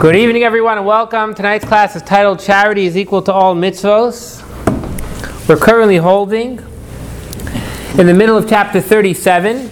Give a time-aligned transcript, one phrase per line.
[0.00, 1.34] Good evening, everyone, and welcome.
[1.34, 4.40] Tonight's class is titled Charity is Equal to All Mitzvos.
[5.46, 6.58] We're currently holding
[7.98, 9.70] in the middle of chapter 37,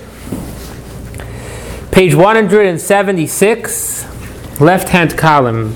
[1.91, 5.75] page 176, left hand column.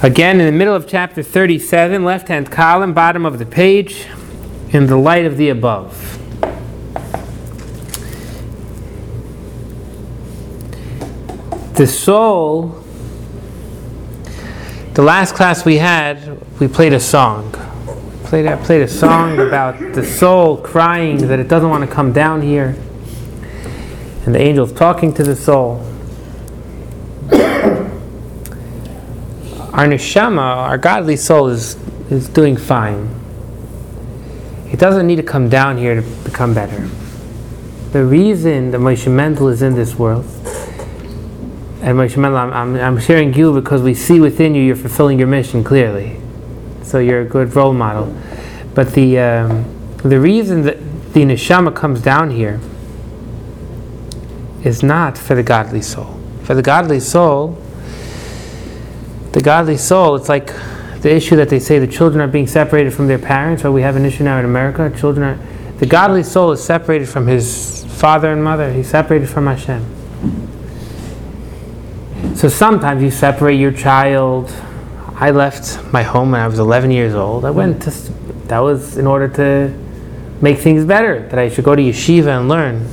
[0.00, 4.06] Again, in the middle of chapter 37, left hand column, bottom of the page,
[4.70, 6.20] in the light of the above.
[11.74, 12.84] The soul
[14.98, 17.52] the last class we had, we played a song.
[18.24, 22.12] Played, I played a song about the soul crying that it doesn't want to come
[22.12, 22.74] down here,
[24.26, 25.76] and the angels talking to the soul.
[29.70, 31.76] Our neshama, our godly soul, is,
[32.10, 33.08] is doing fine.
[34.72, 36.88] It doesn't need to come down here to become better.
[37.92, 40.24] The reason that Moshe Mendel is in this world
[41.80, 45.28] and Moshe I'm, I'm, I'm sharing you because we see within you you're fulfilling your
[45.28, 46.20] mission clearly.
[46.82, 48.14] So you're a good role model.
[48.74, 50.78] But the, um, the reason that
[51.12, 52.60] the neshama comes down here
[54.64, 56.18] is not for the godly soul.
[56.42, 57.58] For the godly soul,
[59.32, 60.52] the godly soul, it's like
[61.02, 63.82] the issue that they say the children are being separated from their parents, or we
[63.82, 64.92] have an issue now in America.
[64.98, 68.72] Children are, the godly soul is separated from his father and mother.
[68.72, 70.47] He's separated from Hashem.
[72.38, 74.54] So sometimes you separate your child.
[75.16, 77.44] I left my home when I was 11 years old.
[77.44, 77.90] I went to,
[78.46, 79.76] that was in order to
[80.40, 82.86] make things better, that I should go to yeshiva and learn.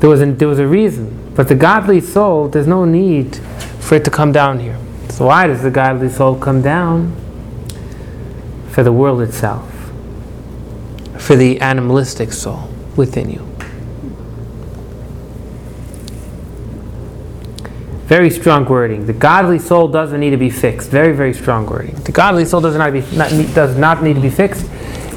[0.00, 1.34] There was, a, there was a reason.
[1.34, 3.36] But the godly soul, there's no need
[3.78, 4.78] for it to come down here.
[5.10, 7.14] So why does the godly soul come down?
[8.70, 9.70] For the world itself,
[11.18, 13.47] for the animalistic soul within you.
[18.08, 19.04] Very strong wording.
[19.04, 20.88] The godly soul doesn't need to be fixed.
[20.88, 21.94] Very, very strong wording.
[22.04, 24.64] The godly soul does not, be, not, does not need to be fixed.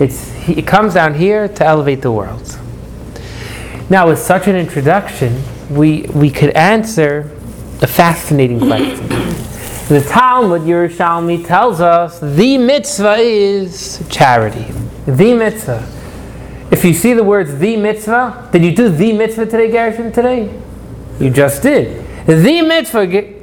[0.01, 2.59] It's, it comes down here to elevate the world.
[3.89, 7.31] Now, with such an introduction, we, we could answer
[7.81, 9.07] a fascinating question.
[9.87, 14.69] The Talmud Yerushalmi tells us the mitzvah is charity.
[15.05, 15.89] The mitzvah.
[16.71, 20.53] If you see the words the mitzvah, did you do the mitzvah today, Gershon, today?
[21.21, 22.00] You just did.
[22.25, 23.41] The mitzvah,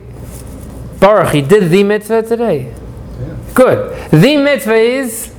[1.00, 2.72] Baruch, he did the mitzvah today.
[3.20, 3.36] Yeah.
[3.54, 4.10] Good.
[4.10, 5.34] The mitzvah is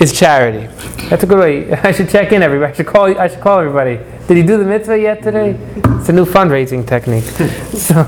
[0.00, 0.66] is charity.
[1.08, 1.72] That's a good way.
[1.82, 2.72] I should check in everybody.
[2.72, 3.18] I should call.
[3.18, 3.98] I should call everybody.
[4.26, 5.54] Did he do the mitzvah yet today?
[5.54, 6.00] Mm-hmm.
[6.00, 7.24] It's a new fundraising technique.
[7.24, 8.02] so,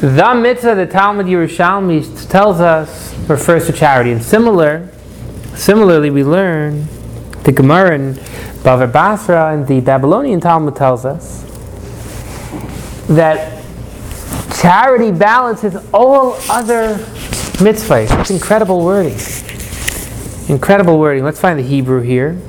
[0.00, 4.88] the mitzvah, the Talmud Yerushalmi tells us refers to charity, and similar,
[5.54, 6.86] similarly, we learn
[7.44, 8.14] the Gemara in
[8.62, 11.42] Bava Basra and the Babylonian Talmud tells us
[13.08, 13.64] that
[14.60, 16.96] charity balances all other
[17.58, 18.20] mitzvahs.
[18.20, 19.18] It's incredible wording.
[20.48, 21.24] Incredible wording.
[21.24, 22.40] Let's find the Hebrew here.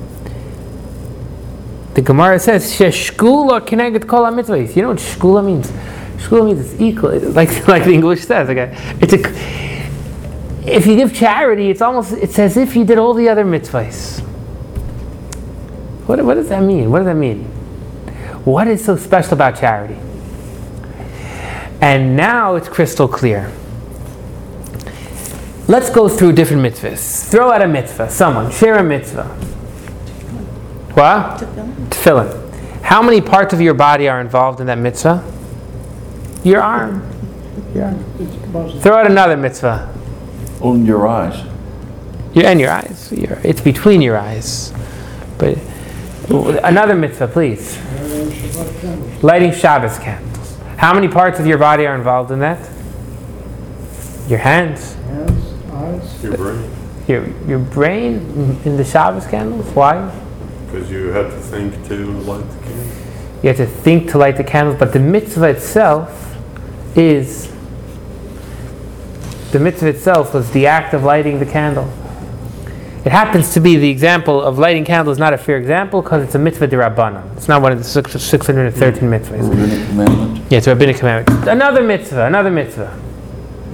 [1.94, 5.70] The Gemara says, "Sheshkula keneged kol mitzvahs." You know what shkula means?
[6.18, 8.48] Shkula means it's equal, like like the English says.
[8.48, 9.20] Okay, it's a.
[10.68, 14.26] If you give charity, it's almost it's as if you did all the other mitzvahs.
[16.10, 16.90] What, what does that mean?
[16.90, 17.44] What does that mean?
[18.44, 19.94] What is so special about charity?
[21.80, 23.52] And now it's crystal clear.
[25.68, 27.30] Let's go through different mitzvahs.
[27.30, 28.10] Throw out a mitzvah.
[28.10, 29.22] Someone, share a mitzvah.
[30.94, 31.42] What?
[31.90, 32.82] Tefillin.
[32.82, 35.22] How many parts of your body are involved in that mitzvah?
[36.42, 37.08] Your arm.
[37.72, 37.96] Yeah.
[38.80, 39.94] Throw out another mitzvah.
[40.60, 41.46] On your eyes.
[42.34, 43.12] Your, and your eyes.
[43.12, 44.72] Your, it's between your eyes.
[45.38, 45.56] But
[46.30, 47.76] Another mitzvah, please.
[49.22, 50.56] Lighting Shabbos candles.
[50.76, 52.60] How many parts of your body are involved in that?
[54.28, 54.94] Your hands.
[54.94, 56.22] Hands, eyes.
[56.22, 56.70] Your brain.
[57.08, 59.66] Your, your brain in the Shabbos candles?
[59.74, 60.08] Why?
[60.66, 63.42] Because you have to think to light the candles.
[63.42, 66.36] You have to think to light the candles, but the mitzvah itself
[66.96, 67.52] is
[69.50, 71.92] the mitzvah itself was the act of lighting the candle.
[73.02, 76.34] It happens to be the example of lighting candles, not a fair example, because it's
[76.34, 77.34] a mitzvah derabbanan.
[77.36, 79.20] It's not one of the 613 mm.
[79.20, 79.48] mitzvahs.
[79.48, 80.52] Rabbinic commandment.
[80.52, 81.48] Yeah, it's a rabbinic commandment.
[81.48, 83.00] Another mitzvah, another mitzvah.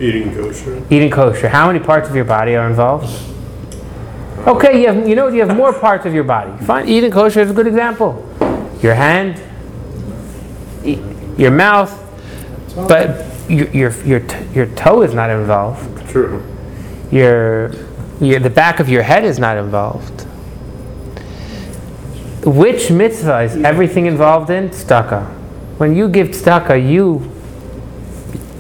[0.00, 0.81] Eating kosher.
[0.90, 1.49] Eating kosher.
[1.49, 3.11] How many parts of your body are involved?
[4.46, 6.52] Okay, you, have, you know you have more parts of your body.
[6.64, 8.23] Fine, eating kosher is a good example.
[8.81, 9.43] Your hand,
[11.37, 11.90] your mouth,
[12.76, 16.08] but your, your, your, your toe is not involved.
[16.11, 16.44] True.
[17.11, 17.73] Your
[18.20, 20.22] your, the back of your head is not involved.
[22.46, 24.68] Which mitzvah is everything involved in?
[24.70, 25.26] Tzedakah.
[25.78, 27.30] when you give tzedakah, you,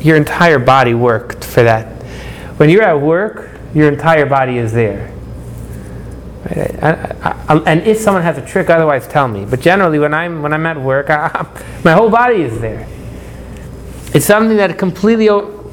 [0.00, 2.02] your entire body worked for that.
[2.58, 5.12] When you're at work, your entire body is there.
[6.44, 6.82] Right?
[6.82, 6.90] I,
[7.22, 9.44] I, I, and if someone has a trick, otherwise tell me.
[9.44, 11.08] But generally, when I'm when I'm at work,
[11.84, 12.88] my whole body is there.
[14.14, 15.28] It's something that completely.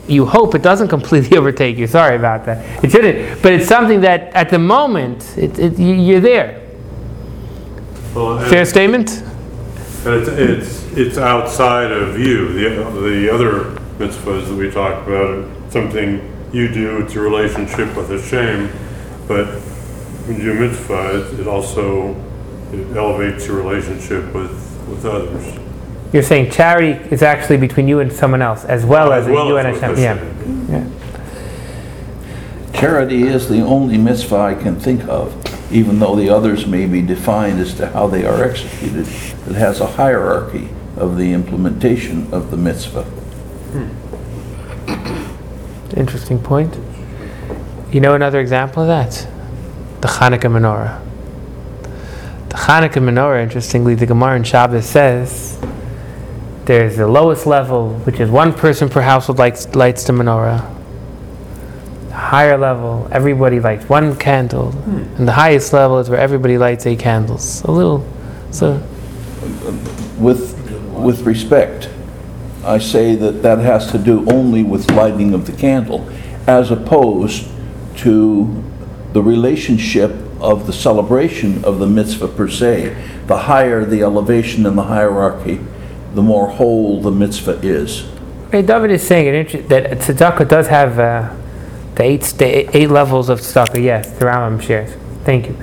[0.08, 1.88] You hope it doesn't completely overtake you.
[1.88, 2.84] Sorry about that.
[2.84, 3.42] It shouldn't.
[3.42, 6.62] But it's something that at the moment, it, it, you're there.
[8.14, 9.24] Well, uh, Fair statement?
[10.06, 15.72] It's, it's, it's outside of you, the, the other mitzvahs that we talked about, are
[15.72, 16.22] something
[16.52, 18.68] you do, it's a relationship with Hashem,
[19.28, 19.46] but
[20.28, 22.14] when you do mitzvah, it- it also,
[22.74, 24.52] it elevates your relationship with,
[24.90, 25.60] with others.
[26.13, 29.48] You're saying charity is actually between you and someone else, as well as, As well
[29.48, 30.18] you as and with Hashem.
[30.19, 30.94] Hashem.
[32.71, 32.80] Yeah.
[32.80, 35.33] Charity is the only mitzvah I can think of,
[35.74, 39.07] even though the others may be defined as to how they are executed.
[39.07, 43.06] It has a hierarchy of the implementation of the mitzvah.
[43.74, 43.89] Hmm.
[45.98, 46.77] Interesting point.
[47.92, 49.27] You know another example of that?
[50.01, 51.01] The Hanukkah menorah.
[52.50, 55.53] The Hanukkah menorah, interestingly, the Gemara in Shabbos says
[56.65, 60.69] there's the lowest level, which is one person per household lights, lights the menorah.
[62.07, 64.71] The higher level, everybody lights one candle.
[64.71, 65.15] Hmm.
[65.18, 67.63] And the highest level is where everybody lights eight candles.
[67.63, 68.07] A little,
[68.51, 68.81] so
[70.18, 70.57] With,
[70.92, 71.89] with respect,
[72.63, 76.07] I say that that has to do only with lighting of the candle,
[76.48, 77.48] as opposed
[77.98, 78.63] to
[79.12, 82.95] the relationship of the celebration of the mitzvah per se.
[83.27, 85.59] The higher the elevation in the hierarchy,
[86.13, 88.10] the more whole the mitzvah is.
[88.51, 91.33] Hey, David is saying that tzedakah does have uh,
[91.95, 93.83] the eight sta- eight levels of tzedakah.
[93.83, 94.94] Yes, the Rambam shares.
[95.24, 95.57] Thank you.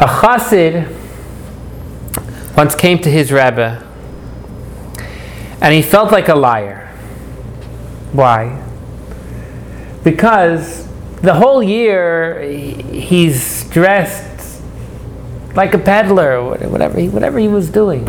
[0.00, 0.92] A chassid
[2.56, 3.84] once came to his rebbe,
[5.60, 6.88] and he felt like a liar.
[8.12, 8.62] Why?
[10.02, 10.88] Because
[11.22, 14.60] the whole year he's dressed
[15.54, 18.04] like a peddler or whatever he, whatever he was doing.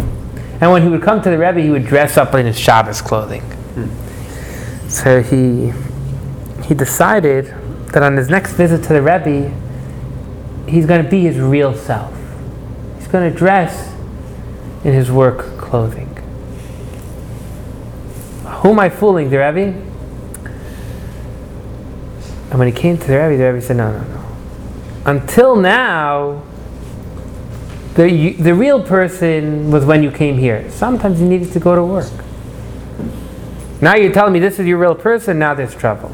[0.62, 3.02] And when he would come to the Rebbe, he would dress up in his Shabbos
[3.02, 3.44] clothing.
[4.88, 5.74] So he
[6.68, 7.54] he decided
[7.92, 9.54] that on his next visit to the Rebbe,
[10.68, 12.14] he's going to be his real self.
[12.98, 13.94] He's going to dress
[14.84, 16.10] in his work clothing.
[18.46, 19.82] Who am I fooling, the Rebbe?
[22.50, 24.26] And when he came to the Rebbe, the Rebbe said, No, no, no.
[25.06, 26.42] Until now,
[27.96, 30.70] the, you, the real person was when you came here.
[30.70, 32.12] Sometimes you needed to go to work.
[33.82, 36.12] Now you're telling me this is your real person, now there's trouble.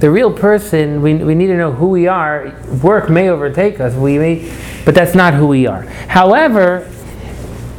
[0.00, 2.54] The real person, we, we need to know who we are.
[2.82, 4.52] Work may overtake us, we may,
[4.84, 5.82] but that's not who we are.
[5.82, 6.90] However,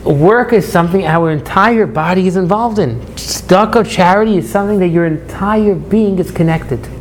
[0.04, 3.00] work is something our entire body is involved in.
[3.00, 6.97] Tzedakah charity is something that your entire being is connected to.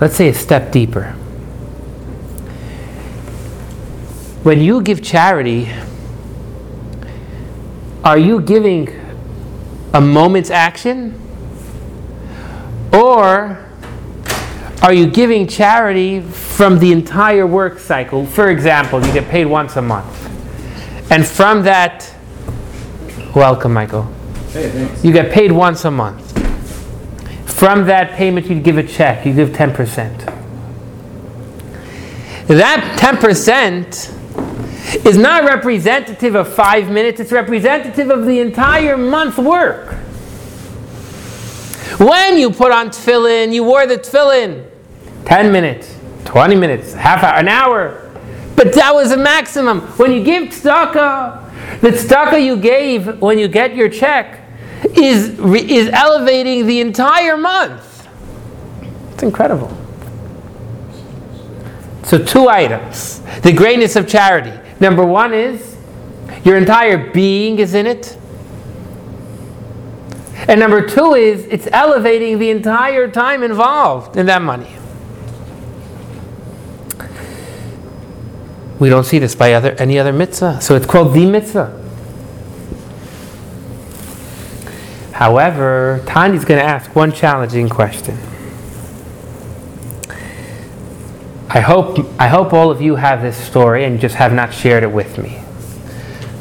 [0.00, 1.12] Let's say a step deeper.
[4.42, 5.70] When you give charity,
[8.04, 8.88] are you giving
[9.94, 11.20] a moment's action?
[12.92, 13.66] Or
[14.82, 18.26] are you giving charity from the entire work cycle?
[18.26, 20.06] For example, you get paid once a month.
[21.10, 22.14] And from that,
[23.34, 24.12] welcome, Michael.
[25.02, 26.25] You get paid once a month.
[27.56, 30.26] From that payment, you give a check, you give 10%.
[32.48, 39.94] That 10% is not representative of five minutes, it's representative of the entire month's work.
[41.98, 44.68] When you put on tefillin, you wore the tefillin
[45.24, 48.12] 10 minutes, 20 minutes, half hour, an hour.
[48.54, 49.80] But that was a maximum.
[49.96, 54.45] When you give tzedakah, the tzedakah you gave when you get your check
[54.94, 58.06] is, is elevating the entire month.
[59.12, 59.76] It's incredible.
[62.04, 63.20] So, two items.
[63.40, 64.52] The greatness of charity.
[64.78, 65.76] Number one is
[66.44, 68.16] your entire being is in it.
[70.48, 74.76] And number two is it's elevating the entire time involved in that money.
[78.78, 80.60] We don't see this by other, any other mitzvah.
[80.60, 81.85] So it's called the mitzvah.
[85.16, 88.18] However, Tanya's going to ask one challenging question.
[91.48, 94.82] I hope, I hope all of you have this story and just have not shared
[94.82, 95.40] it with me.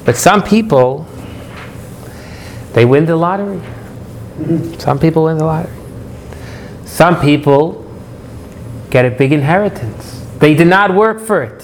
[0.04, 1.08] But some people,
[2.74, 3.62] they win the lottery.
[4.78, 5.72] Some people win the lottery.
[6.84, 7.90] Some people
[8.90, 10.28] get a big inheritance.
[10.40, 11.62] They did not work for it.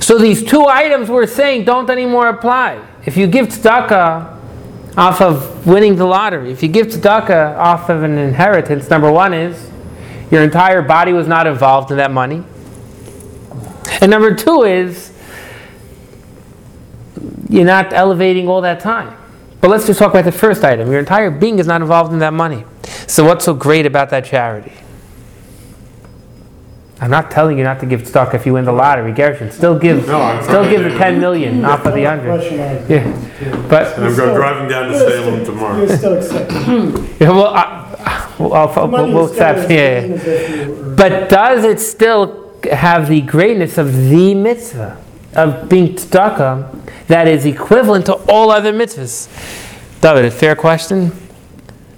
[0.00, 2.80] So these two items we're saying don't anymore apply.
[3.04, 4.33] If you give tzedakah
[4.96, 9.34] off of winning the lottery, if you give tzedakah off of an inheritance, number one
[9.34, 9.70] is
[10.30, 12.44] your entire body was not involved in that money.
[14.00, 15.12] And number two is
[17.48, 19.16] you're not elevating all that time.
[19.60, 20.90] But let's just talk about the first item.
[20.90, 22.64] Your entire being is not involved in that money.
[23.06, 24.72] So what's so great about that charity?
[27.00, 29.50] I'm not telling you not to give stock if you win the lottery, Gershon.
[29.50, 32.38] Still give, No, I'm still give the 10 million off of the One 100.
[32.38, 32.86] question I.
[32.88, 35.78] Yeah, but And I'm Still- driving down to Salem tomorrow.
[35.78, 37.16] You're still accepting.
[37.20, 39.70] yeah, well, I, well, I'll, Money we'll, we'll accept.
[39.70, 40.14] Yeah, yeah.
[40.14, 44.96] as if you were- But does it still have the greatness of the mitzvah
[45.34, 49.28] of being tzedakah that is equivalent to all other mitzvahs?
[50.00, 51.10] David, a fair question.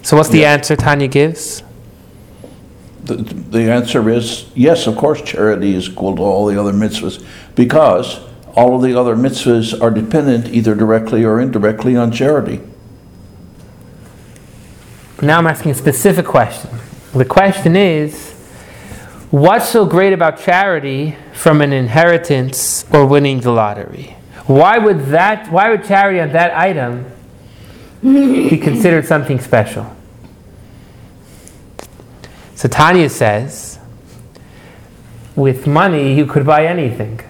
[0.03, 0.53] So what's the Yeah.
[0.55, 1.62] answer Tanya gives?
[3.06, 8.20] The, answer is, yes, of course, charity is equal to all the other mitzvahs, because
[8.54, 12.60] all of the other mitzvahs are dependent either directly or indirectly on charity.
[15.22, 16.70] Now I'm asking a specific question.
[17.14, 18.32] The question is,
[19.30, 24.16] what's so great about charity from an inheritance or winning the lottery?
[24.46, 25.50] Why would that?
[25.50, 27.06] Why would charity on that item
[28.02, 29.96] be considered something special?
[32.66, 33.78] So Tanya says,
[35.37, 37.20] with money you could buy anything.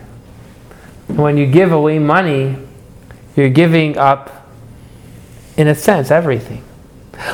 [1.09, 2.57] When you give away money,
[3.37, 4.49] you're giving up,
[5.59, 6.65] in a sense, everything.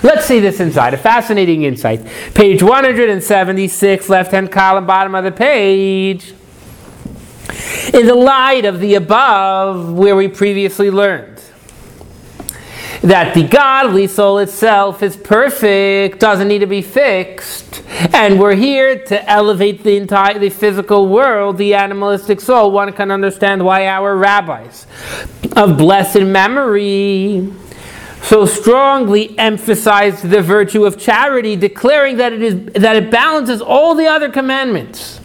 [0.03, 0.95] Let's see this inside.
[0.95, 2.05] A fascinating insight.
[2.35, 6.35] Page 176, left hand column, bottom of the page.
[7.95, 11.32] In the light of the above, where we previously learned
[13.03, 17.83] that the godly soul itself is perfect, doesn't need to be fixed,
[18.13, 22.71] and we're here to elevate the entire the physical world, the animalistic soul.
[22.71, 24.87] One can understand why our rabbis
[25.57, 27.53] of blessed memory
[28.23, 33.97] so strongly emphasized the virtue of charity, declaring that it is that it balances all
[33.97, 35.21] the other commandments.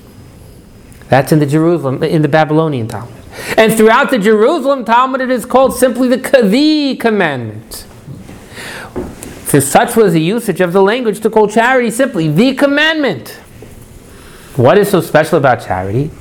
[1.10, 3.17] That's in the Jerusalem, in the Babylonian Talmud.
[3.58, 7.86] And throughout the Jerusalem Talmud, it is called simply the, the commandment.
[9.46, 13.30] For such was the usage of the language to call charity simply the commandment.
[14.58, 16.12] What is so special about charity?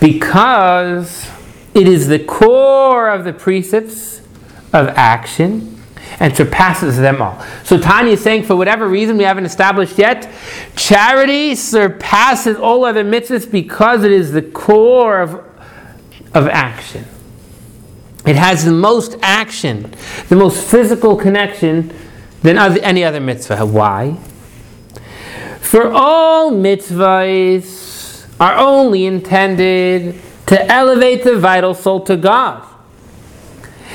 [0.00, 1.28] Because
[1.74, 4.20] it is the core of the precepts
[4.72, 5.80] of action
[6.18, 7.44] and surpasses them all.
[7.64, 10.30] So Tanya is saying, for whatever reason we haven't established yet,
[10.76, 15.44] charity surpasses all other mitzvahs because it is the core of,
[16.34, 17.04] of action.
[18.26, 19.92] It has the most action,
[20.28, 21.92] the most physical connection
[22.42, 23.66] than any other mitzvah.
[23.66, 24.18] Why?
[25.60, 32.68] For all mitzvahs are only intended to elevate the vital soul to God.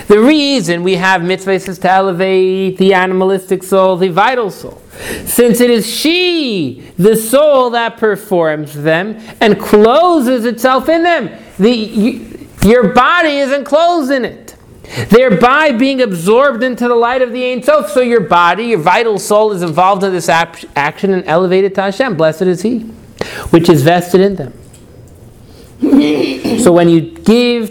[0.08, 4.82] The reason we have mitzvahs is to elevate the animalistic soul, the vital soul,
[5.26, 11.30] since it is she, the soul, that performs them and closes itself in them.
[11.60, 12.26] The,
[12.64, 14.56] your body is enclosed in it,
[15.10, 17.90] thereby being absorbed into the light of the Ein Sof.
[17.90, 21.82] So your body, your vital soul, is involved in this ap- action and elevated to
[21.84, 22.16] Hashem.
[22.18, 22.80] Blessed is He,
[23.50, 24.54] which is vested in them.
[26.60, 27.70] so when you give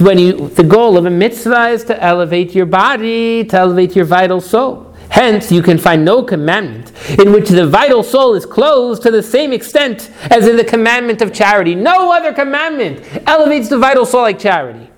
[0.00, 4.04] when you the goal of a mitzvah is to elevate your body to elevate your
[4.04, 4.87] vital soul
[5.18, 9.22] hence you can find no commandment in which the vital soul is closed to the
[9.22, 11.74] same extent as in the commandment of charity.
[11.74, 14.88] No other commandment elevates the vital soul like charity.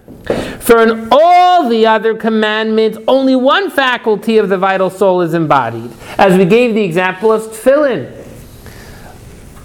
[0.61, 5.91] For in all the other commandments only one faculty of the vital soul is embodied
[6.19, 8.17] as we gave the example of tefillin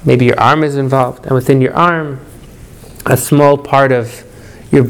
[0.05, 2.19] maybe your arm is involved and within your arm
[3.05, 4.23] a small part of
[4.71, 4.85] your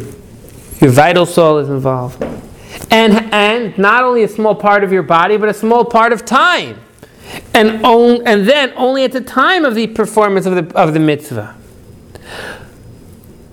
[0.82, 2.24] your vital soul is involved.
[2.92, 6.26] And, and not only a small part of your body, but a small part of
[6.26, 6.80] time.
[7.54, 11.00] And, on, and then only at the time of the performance of the, of the
[11.00, 11.56] mitzvah.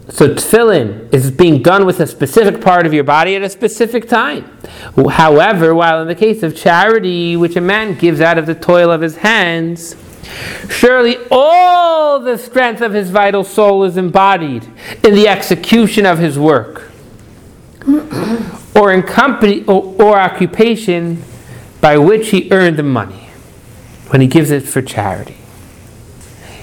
[0.08, 4.08] So tefillin is being done with a specific part of your body at a specific
[4.08, 4.58] time.
[5.10, 8.90] However, while in the case of charity, which a man gives out of the toil
[8.90, 9.96] of his hands,
[10.68, 14.64] Surely all the strength of his vital soul is embodied
[15.04, 16.90] in the execution of his work
[18.74, 21.22] or in company or, or occupation
[21.80, 23.28] by which he earned the money
[24.08, 25.36] when he gives it for charity.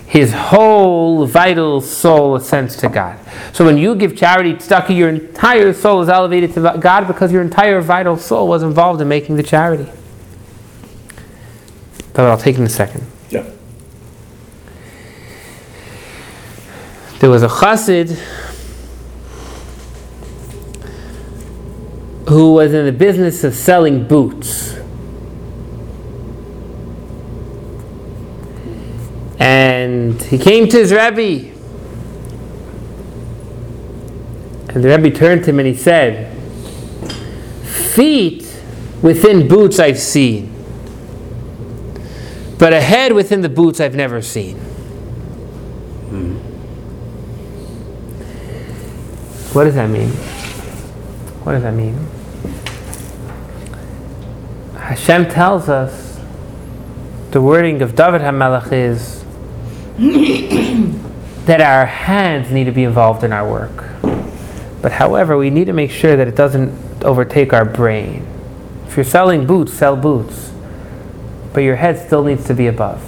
[0.07, 3.19] His whole vital soul ascends to God.
[3.53, 7.43] So when you give charity, tzedakah, your entire soul is elevated to God because your
[7.43, 9.87] entire vital soul was involved in making the charity.
[12.13, 13.05] But I'll take it in a second.
[13.29, 13.47] Yeah.
[17.19, 18.17] There was a chassid
[22.27, 24.75] who was in the business of selling boots.
[29.39, 31.55] And he came to his Rebbe.
[34.69, 36.35] And the Rebbe turned to him and he said,
[37.63, 38.61] Feet
[39.01, 40.53] within boots I've seen,
[42.57, 44.57] but a head within the boots I've never seen.
[46.09, 46.35] Hmm.
[49.53, 50.11] What does that mean?
[51.43, 51.95] What does that mean?
[54.75, 56.19] Hashem tells us
[57.31, 59.23] the wording of David HaMelech is
[61.45, 63.85] that our hands need to be involved in our work.
[64.81, 68.25] But however, we need to make sure that it doesn't overtake our brain.
[68.87, 70.51] If you're selling boots, sell boots.
[71.53, 73.03] But your head still needs to be above.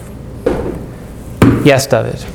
[1.66, 2.26] Yes, David.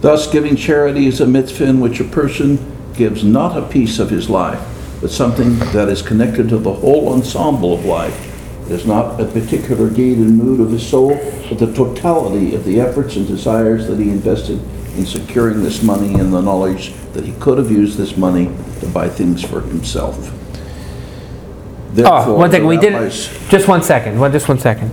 [0.00, 4.10] Thus, giving charity is a mitzvah in which a person gives not a piece of
[4.10, 4.60] his life,
[5.00, 8.28] but something that is connected to the whole ensemble of life.
[8.66, 11.16] It is not a particular deed and mood of his soul,
[11.48, 14.60] but the totality of the efforts and desires that he invested
[14.96, 18.46] in securing this money and the knowledge that he could have used this money
[18.80, 20.16] to buy things for himself.
[20.30, 22.66] Oh, Therefore, one second.
[22.66, 23.10] We didn't.
[23.50, 24.18] Just one second.
[24.18, 24.90] One, just one second.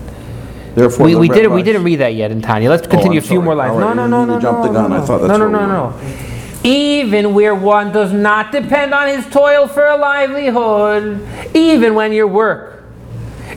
[0.75, 1.53] Therefore, We, the we didn't.
[1.53, 2.69] We didn't read that yet in Tanya.
[2.69, 3.45] Let's oh, continue I'm a few sorry.
[3.45, 3.77] more lines.
[3.77, 4.89] No, right, no, no, no, no, the gun.
[4.89, 6.28] no, I thought no, that's no, where no, we no.
[6.63, 11.25] Even where one does not depend on his toil for a livelihood,
[11.55, 12.83] even when your work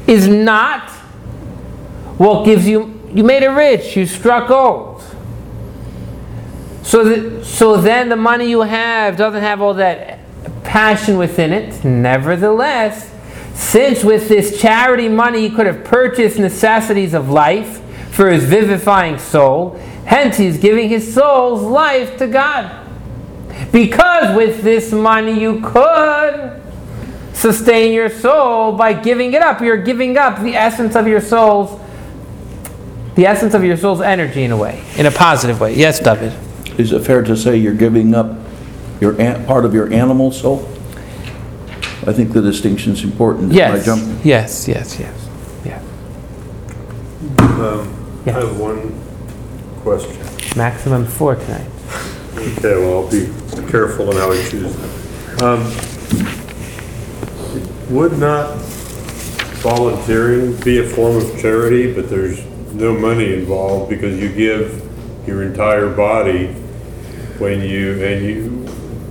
[0.07, 0.89] is not
[2.19, 3.01] what gives you.
[3.13, 3.97] You made it rich.
[3.97, 5.03] You struck gold.
[6.83, 10.21] So, that, so then the money you have doesn't have all that
[10.65, 11.85] passion within it.
[11.85, 13.11] Nevertheless,
[13.55, 17.81] since with this charity money he could have purchased necessities of life
[18.11, 19.71] for his vivifying soul,
[20.05, 22.82] hence he's giving his soul's life to God.
[23.73, 26.61] Because with this money you could
[27.33, 29.61] sustain your soul by giving it up.
[29.61, 31.81] You're giving up the essence of your soul's
[33.15, 35.75] the essence of your soul's energy in a way, in a positive way.
[35.75, 36.33] Yes, David.
[36.79, 38.39] Is it fair to say you're giving up
[39.03, 40.67] your, an- part of your animal soul?
[42.07, 43.51] I think the distinction is important.
[43.53, 43.85] Did I Yes.
[43.85, 44.25] jump?
[44.25, 45.29] Yes, yes, yes.
[45.67, 45.79] Yeah.
[47.39, 48.99] Um, I have one
[49.83, 50.17] question.
[50.57, 51.67] Maximum four tonight.
[52.43, 53.27] Okay, well, I'll be
[53.71, 54.75] careful in how I choose.
[55.43, 55.63] Um,
[57.95, 58.57] Would not
[59.63, 64.83] volunteering be a form of charity, but there's no money involved because you give
[65.27, 66.49] your entire body
[67.39, 68.49] when you, and you,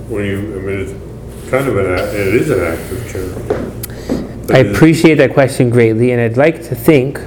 [0.08, 4.54] when you, I mean, it's kind of an, act- it is an act of charity.
[4.54, 7.18] I appreciate that question greatly, and I'd like to think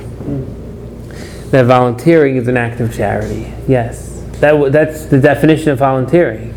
[1.50, 3.52] that volunteering is an act of charity.
[3.68, 4.15] Yes.
[4.40, 6.54] That, that's the definition of volunteering.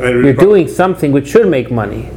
[0.00, 2.10] and You're doing something which should make money.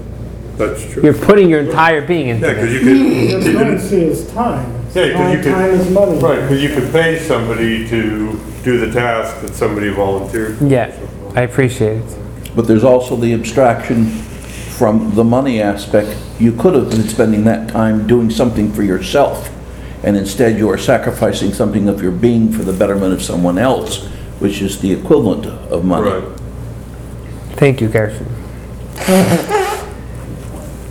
[0.58, 1.04] That's true.
[1.04, 2.74] You're putting your entire being into Yeah, because it.
[2.74, 4.72] you could, There's you no could one is time.
[4.72, 6.18] Yeah, 'cause you Time- could- Time is money.
[6.20, 10.58] Right, because you could pay somebody to do the task that somebody volunteered.
[10.58, 10.66] for.
[10.66, 10.92] Yeah,
[11.36, 12.04] I appreciate it.
[12.56, 16.16] But there's also the abstraction from the money aspect.
[16.40, 19.50] You could have been spending that time doing something for yourself,
[20.04, 24.08] and instead you are sacrificing something of your being for the betterment of someone else,
[24.40, 26.10] which is the equivalent of money.
[26.10, 26.40] Right.
[27.58, 28.26] Thank you, Carson.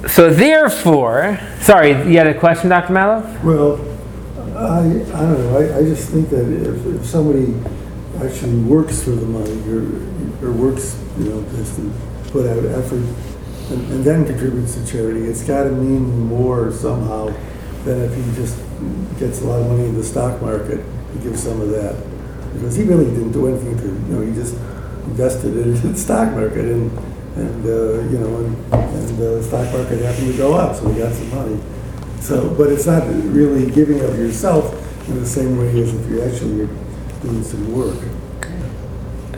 [0.08, 2.92] So therefore, sorry, you had a question, Dr.
[2.92, 3.42] Malov?
[3.42, 3.80] Well,
[4.56, 7.54] I, I don't know, I, I just think that if, if somebody
[8.24, 11.92] actually works for the money, or, or works, you know, just to
[12.30, 13.02] put out effort,
[13.70, 17.26] and, and then contributes to charity, it's gotta mean more somehow
[17.84, 18.56] than if he just
[19.18, 21.96] gets a lot of money in the stock market, he gives some of that.
[22.54, 24.54] Because he really didn't do anything to, you know, he just
[25.06, 26.90] invested it in the stock market, and,
[27.36, 30.98] and, uh, you know, and, and the stock market happened to go up, so he
[30.98, 31.60] got some money.
[32.20, 34.72] So, but it's not really giving of yourself
[35.08, 37.98] in the same way as if you actually are doing some work.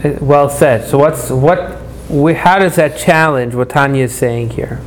[0.05, 0.87] Uh, Well said.
[0.89, 4.81] So what's, what, we- how does that challenge what Tanya is saying here?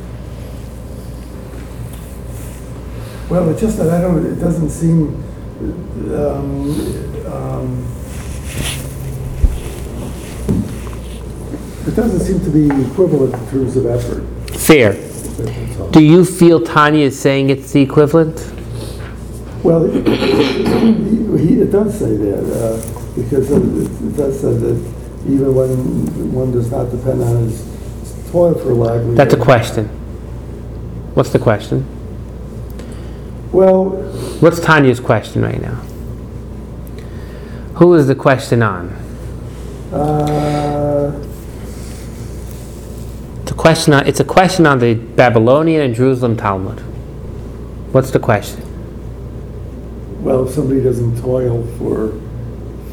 [3.28, 5.22] Well, it's just that I don't, it doesn't seem,
[6.14, 7.86] um, um,
[11.90, 14.22] it doesn't seem to be equivalent in terms of effort.
[14.56, 14.92] Fair.
[15.90, 18.36] Do you feel Tanya is saying it's the equivalent?
[19.64, 22.76] Well, it, he, it does say that, uh,
[23.20, 23.62] because it
[24.06, 24.76] it does say that
[25.26, 29.16] even when one does not depend on his toil for livelihood.
[29.16, 29.88] That's a question.
[31.14, 31.84] What's the question?
[33.50, 33.90] Well,
[34.40, 35.74] What's Tanya's question right now?
[37.74, 38.90] Who is the question on?
[39.92, 40.99] uh,
[43.54, 46.80] question on, it's a question on the Babylonian and Jerusalem Talmud.
[47.92, 48.62] What's the question?
[50.22, 52.12] Well, if somebody doesn't toil for,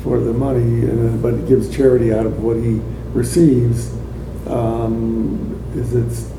[0.03, 2.81] for the money, and, but gives charity out of what he
[3.13, 3.93] receives,
[4.47, 6.33] um, is it,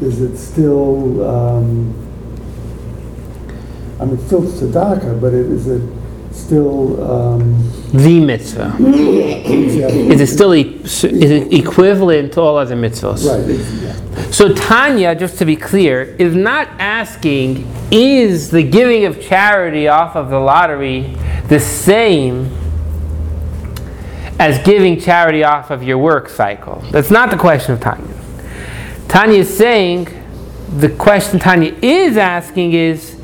[0.00, 1.94] is it still, um,
[4.00, 5.82] I mean, still tzedakah, but it, is it
[6.34, 8.76] still, um, The mitzvah.
[8.80, 13.24] Is it still, e- is it equivalent to all other mitzvahs?
[13.26, 13.46] right,
[13.82, 14.30] yeah.
[14.30, 20.16] So Tanya, just to be clear, is not asking, is the giving of charity off
[20.16, 21.14] of the lottery
[21.48, 22.50] the same
[24.40, 26.82] as giving charity off of your work cycle?
[26.90, 28.12] That's not the question of Tanya.
[29.08, 30.08] Tanya is saying,
[30.76, 33.16] the question Tanya is asking is,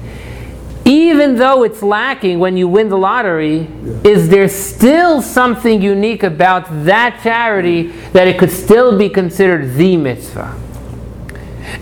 [0.91, 3.69] even though it's lacking when you win the lottery,
[4.03, 9.97] is there still something unique about that charity that it could still be considered the
[9.97, 10.59] mitzvah?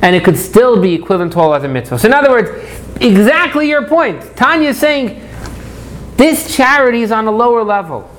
[0.03, 2.05] And it could still be equivalent to all other mitzvahs.
[2.05, 2.51] In other words,
[3.01, 4.37] exactly your point.
[4.37, 5.27] Tanya is saying
[6.19, 8.11] this charity is on a lower level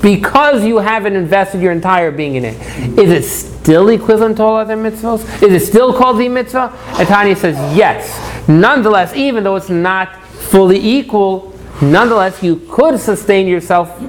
[0.00, 2.98] because you haven't invested your entire being in it.
[2.98, 5.22] Is it still equivalent to all other mitzvahs?
[5.42, 6.76] Is it still called the mitzvah?
[6.98, 8.48] And Tanya says yes.
[8.48, 14.00] Nonetheless, even though it's not fully equal, nonetheless, you could sustain yourself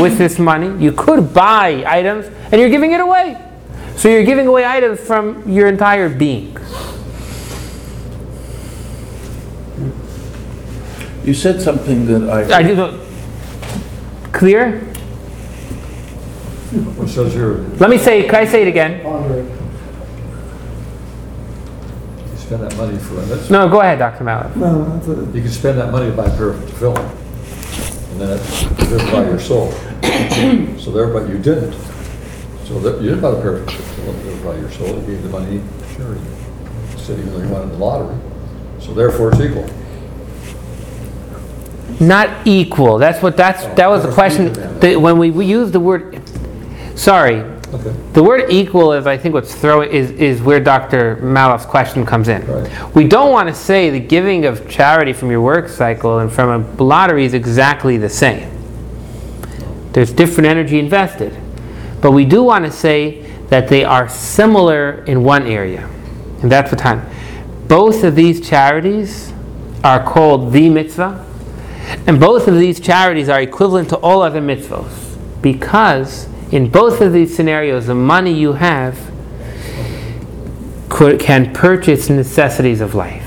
[0.00, 0.82] with this money.
[0.82, 3.40] You could buy items, and you're giving it away.
[3.96, 6.56] So you're giving away items from your entire being.
[11.24, 13.00] You said something that I, I do,
[14.30, 14.86] clear?
[16.74, 18.24] It says here, Let me say.
[18.24, 18.98] Can I say it again?
[22.30, 23.52] you spend that money for a mitzvah.
[23.52, 24.24] No, go ahead, Dr.
[24.24, 24.56] Malik.
[24.56, 28.20] No, that's a, You can spend that money to buy a pair of film, and
[28.20, 29.70] then it's lived by your soul.
[30.80, 31.74] So there, but you didn't.
[32.64, 35.22] So that, you didn't buy the pair of film, lived by your soul, you gave
[35.22, 36.20] the money to charity.
[36.96, 38.18] Said even though you won in the lottery,
[38.80, 39.68] so therefore it's equal.
[42.00, 42.98] Not equal.
[42.98, 43.36] That's what.
[43.36, 44.52] That's that was the question.
[44.80, 46.20] That when we, we use the word,
[46.94, 47.92] sorry, Okay.
[48.12, 51.16] the word equal is I think what's throwing is is where Dr.
[51.16, 52.46] Malof's question comes in.
[52.46, 52.94] Right.
[52.94, 56.62] We don't want to say the giving of charity from your work cycle and from
[56.78, 58.48] a lottery is exactly the same.
[59.92, 61.36] There's different energy invested,
[62.00, 65.88] but we do want to say that they are similar in one area,
[66.42, 67.04] and that's the time.
[67.66, 69.32] Both of these charities
[69.82, 71.24] are called the mitzvah,
[72.06, 77.12] and both of these charities are equivalent to all other mitzvahs because in both of
[77.12, 79.12] these scenarios, the money you have
[80.88, 83.22] could, can purchase necessities of life.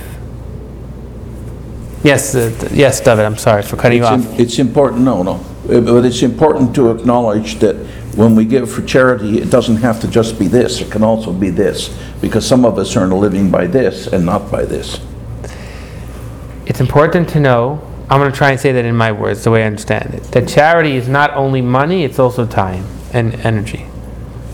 [2.04, 3.26] Yes, uh, yes, David.
[3.26, 4.40] I'm sorry for cutting you off.
[4.40, 7.76] it's important, no, no, but it's important to acknowledge that
[8.16, 11.34] when we give for charity, it doesn't have to just be this, it can also
[11.34, 11.90] be this,
[12.22, 15.02] because some of us earn a living by this and not by this.
[16.66, 17.82] It's important to know.
[18.10, 20.24] I'm going to try and say that in my words, the way I understand it.
[20.32, 23.86] That charity is not only money; it's also time and energy.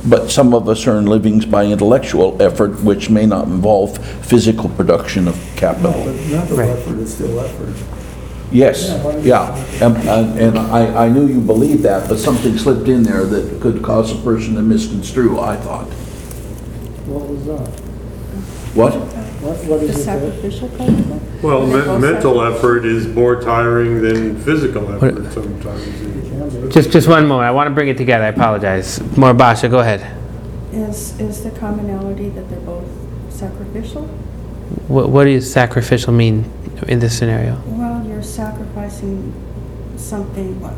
[0.05, 5.27] But some of us earn livings by intellectual effort, which may not involve physical production
[5.27, 5.93] of capital.
[5.93, 6.69] but mental Right.
[6.69, 7.73] effort is still effort.
[8.51, 8.89] Yes,
[9.25, 13.25] yeah, and, and and I, I knew you believed that, but something slipped in there
[13.25, 15.87] that could cause a person to misconstrue, I thought.
[17.07, 17.67] What was that?
[18.75, 18.93] What?
[18.93, 20.05] What, what The is it?
[20.05, 21.21] that- sacrificial kind?
[21.43, 26.73] Well, me- mental effort is more tiring than physical effort sometimes.
[26.73, 27.47] Just, just one moment.
[27.47, 28.23] I want to bring it together.
[28.23, 29.01] I apologize.
[29.17, 30.01] More Basha, go ahead.
[30.71, 32.87] Is, is the commonality that they're both
[33.29, 34.03] sacrificial?
[34.87, 36.49] What, what does sacrificial mean
[36.87, 37.61] in this scenario?
[37.67, 39.33] Well, you're sacrificing
[39.97, 40.73] something what,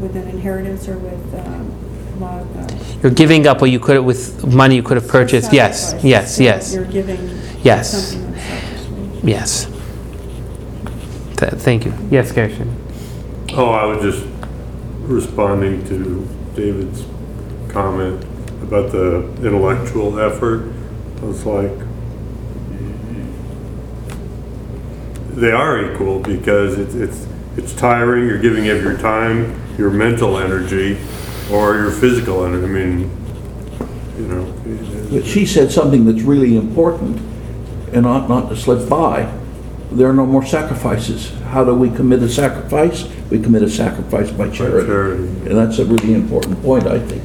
[0.00, 2.68] with an inheritance or with, um, lot, uh,
[3.02, 5.52] You're giving up what you could have with money you could have purchased.
[5.52, 6.04] Yes, sacrifice.
[6.04, 7.18] yes, yes, You're giving
[7.62, 8.12] Yes.
[8.12, 9.30] something unselfishly.
[9.30, 9.75] yes.
[11.36, 11.92] Th- thank you.
[12.10, 12.74] Yes, Gershon.
[13.52, 14.26] Oh, I was just
[15.02, 17.04] responding to David's
[17.68, 18.24] comment
[18.62, 20.72] about the intellectual effort.
[21.18, 21.72] I was like,
[25.30, 30.38] they are equal because it's, it's, it's tiring, you're giving of your time, your mental
[30.38, 30.98] energy,
[31.52, 32.64] or your physical energy.
[32.64, 33.10] I mean,
[34.16, 35.10] you know.
[35.10, 37.20] But she said something that's really important,
[37.92, 39.30] and ought not to slip by.
[39.90, 41.30] There are no more sacrifices.
[41.44, 43.08] How do we commit a sacrifice?
[43.30, 44.86] We commit a sacrifice by charity.
[44.86, 45.24] charity.
[45.48, 47.22] And that's a really important point, I think.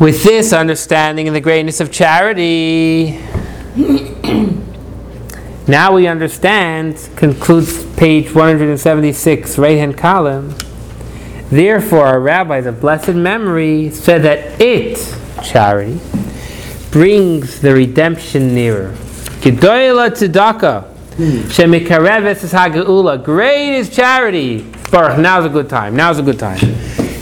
[0.00, 3.18] With this understanding of the greatness of charity,
[5.68, 10.54] now we understand, concludes page 176, right hand column,
[11.50, 14.98] Therefore, our rabbis of blessed memory said that it,
[15.42, 15.98] charity,
[16.92, 18.94] brings the redemption nearer.
[19.40, 21.48] Gedoyla tzedakah, hmm.
[21.48, 23.24] shemikareves is hageulah.
[23.24, 24.62] Great is charity.
[24.90, 25.96] Baruch, now's a good time.
[25.96, 26.58] Now's a good time.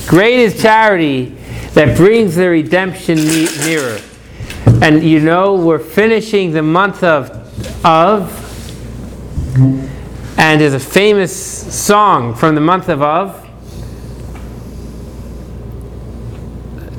[0.09, 1.37] Great is charity
[1.74, 4.00] that brings the redemption ne- nearer.
[4.83, 7.31] And you know, we're finishing the month of
[7.85, 8.35] Av,
[10.37, 11.35] and there's a famous
[11.72, 13.44] song from the month of Av.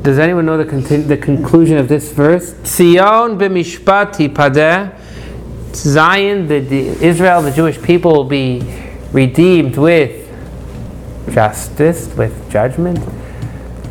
[0.02, 2.52] Does anyone know the, the conclusion of this verse?
[2.64, 4.96] Sion b'mishpat padeh.
[5.76, 8.62] Zion, the, the Israel, the Jewish people will be
[9.12, 10.28] redeemed with
[11.32, 13.00] justice, with judgment.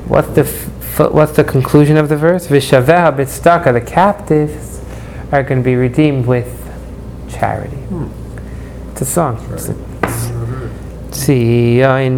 [0.09, 2.47] What's the f- what's the conclusion of the verse?
[2.49, 4.81] Vishaveha b'tzedakah, the captives
[5.31, 6.49] are going to be redeemed with
[7.29, 7.79] charity.
[8.93, 9.39] It's a song.
[9.53, 9.77] It's a-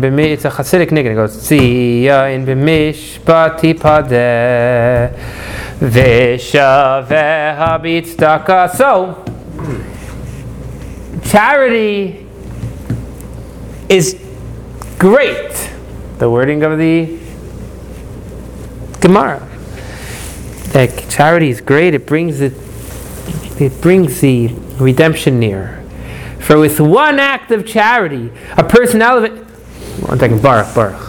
[0.01, 1.13] b'mi- It's a Hasidic niggun.
[1.13, 5.11] It goes Tzion b'mishpati padeh
[5.81, 8.71] v'shaveha b'tzedakah.
[8.77, 9.25] So
[11.25, 12.27] charity
[13.89, 14.21] is
[14.99, 15.71] great.
[16.19, 17.19] The wording of the
[19.01, 19.47] Gemara.
[20.73, 21.95] That charity is great.
[21.95, 22.53] It brings it.
[23.61, 25.85] It brings the redemption near.
[26.41, 29.49] For with one act of charity, a person elevates.
[30.07, 31.01] One second, Baruch, Baruch.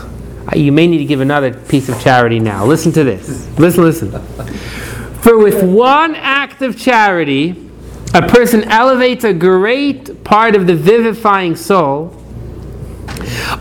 [0.52, 2.66] Uh, You may need to give another piece of charity now.
[2.66, 3.48] Listen to this.
[3.58, 4.12] Listen, listen.
[5.22, 7.71] For with one act of charity,
[8.14, 12.18] a person elevates a great part of the vivifying soul,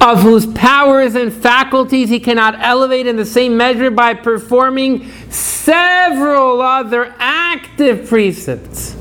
[0.01, 6.61] of whose powers and faculties he cannot elevate in the same measure by performing several
[6.61, 8.97] other active precepts.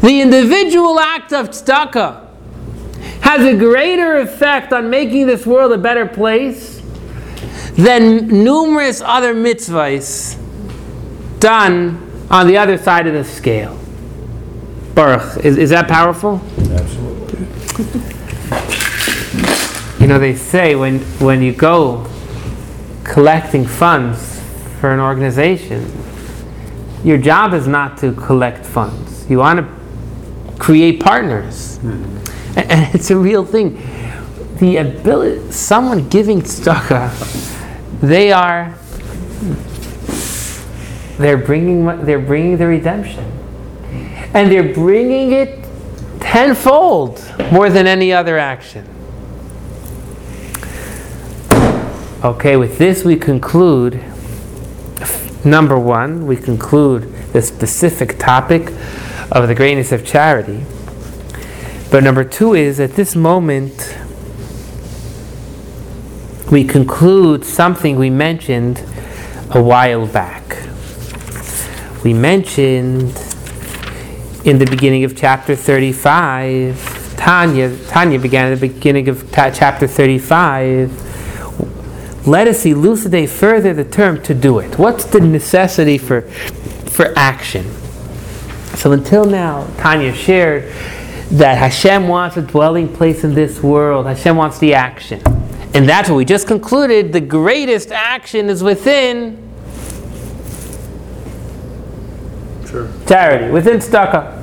[0.00, 2.26] The individual act of tzedakah
[3.20, 6.80] has a greater effect on making this world a better place
[7.74, 10.38] than numerous other mitzvahs
[11.40, 13.83] done on the other side of the scale.
[14.94, 16.40] Baruch, is, is that powerful?
[16.70, 17.14] Absolutely.
[20.00, 22.06] You know, they say when, when you go
[23.04, 24.40] collecting funds
[24.78, 25.90] for an organization,
[27.02, 29.28] your job is not to collect funds.
[29.28, 31.78] You want to create partners.
[31.78, 32.18] Hmm.
[32.56, 33.82] And, and it's a real thing.
[34.58, 38.74] The ability, someone giving tzedakah, they are,
[41.18, 43.33] they're bringing, they're bringing the redemption.
[44.34, 45.64] And they're bringing it
[46.20, 48.88] tenfold more than any other action.
[52.24, 54.02] Okay, with this we conclude
[55.44, 58.72] number one, we conclude the specific topic
[59.30, 60.64] of the greatness of charity.
[61.90, 63.96] But number two is at this moment
[66.50, 68.78] we conclude something we mentioned
[69.50, 70.42] a while back.
[72.02, 73.23] We mentioned
[74.44, 79.86] in the beginning of chapter 35, Tanya, Tanya began at the beginning of ta- chapter
[79.86, 81.12] 35
[82.26, 84.78] let us elucidate further the term to do it.
[84.78, 87.70] What's the necessity for, for action?
[88.76, 90.72] So until now, Tanya shared
[91.32, 94.06] that Hashem wants a dwelling place in this world.
[94.06, 95.20] Hashem wants the action.
[95.74, 97.12] And that's what we just concluded.
[97.12, 99.40] The greatest action is within
[103.06, 104.33] charity, within tzedakah.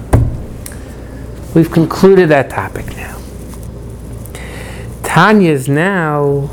[1.54, 3.20] We've concluded that topic now.
[5.04, 6.50] Tanya's now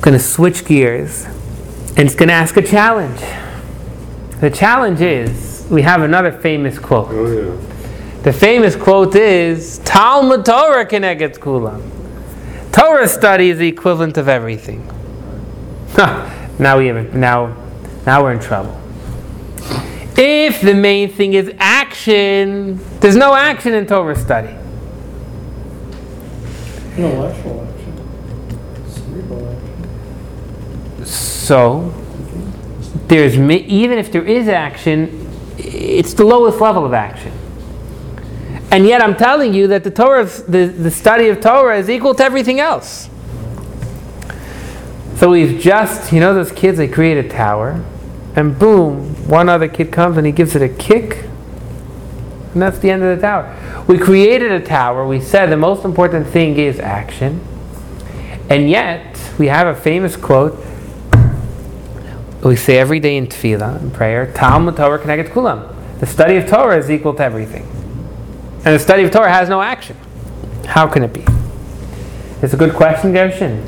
[0.00, 1.24] going to switch gears
[1.96, 3.20] and it's going to ask a challenge.
[4.40, 7.08] The challenge is we have another famous quote.
[7.10, 8.22] Oh, yeah.
[8.22, 11.88] The famous quote is Talmud Torah keneged kulam.
[12.72, 14.84] Torah study is the equivalent of everything.
[16.58, 17.56] now we have now
[18.04, 18.81] now we're in trouble.
[20.16, 24.54] If the main thing is action, there's no action in Torah study.
[26.96, 28.86] Intellectual action.
[28.88, 31.04] Cerebral action.
[31.06, 31.94] So
[33.08, 37.32] there's even if there is action, it's the lowest level of action.
[38.70, 42.14] And yet I'm telling you that the Torah, the, the study of Torah is equal
[42.14, 43.10] to everything else.
[45.16, 47.84] So we've just, you know, those kids, they create a tower,
[48.34, 51.24] and boom, one other kid comes and he gives it a kick,
[52.52, 53.84] and that's the end of the tower.
[53.86, 57.40] We created a tower, we said the most important thing is action,
[58.48, 60.58] and yet we have a famous quote
[62.48, 65.72] we say every day in tefillah, in prayer, Talmud Torah connected kulam.
[66.00, 67.62] The study of Torah is equal to everything.
[68.64, 69.96] And the study of Torah has no action.
[70.66, 71.24] How can it be?
[72.42, 73.64] It's a good question, Gershon.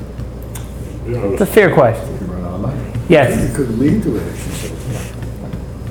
[1.07, 2.13] It's a fair question.
[2.19, 3.01] You run out of money.
[3.09, 3.51] Yes.
[3.51, 4.74] It could lead to action.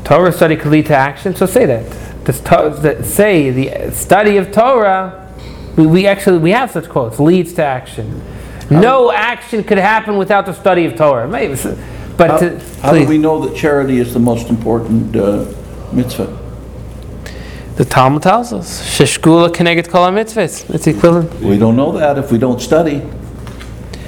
[0.03, 2.25] Torah study could lead to action, so say that.
[2.25, 5.33] This to, say the study of Torah,
[5.75, 8.21] we, we actually we have such quotes, leads to action.
[8.69, 11.27] No action could happen without the study of Torah.
[11.27, 11.55] Maybe,
[12.17, 15.45] but How to, how do we know that charity is the most important uh,
[15.91, 16.39] mitzvah?
[17.75, 21.33] the Talmud tells us, "Sheshkula keneged kol mitzvahs." It's equivalent.
[21.41, 23.01] We don't know that if we don't study.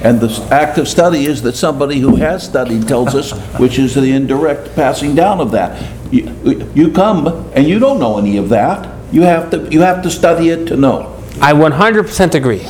[0.02, 3.94] And the act of study is that somebody who has studied tells us, which is
[3.94, 5.82] the indirect passing down of that.
[6.12, 8.94] You you come and you don't know any of that.
[9.12, 11.12] You have to, you have to study it to know.
[11.40, 12.66] I 100% agree.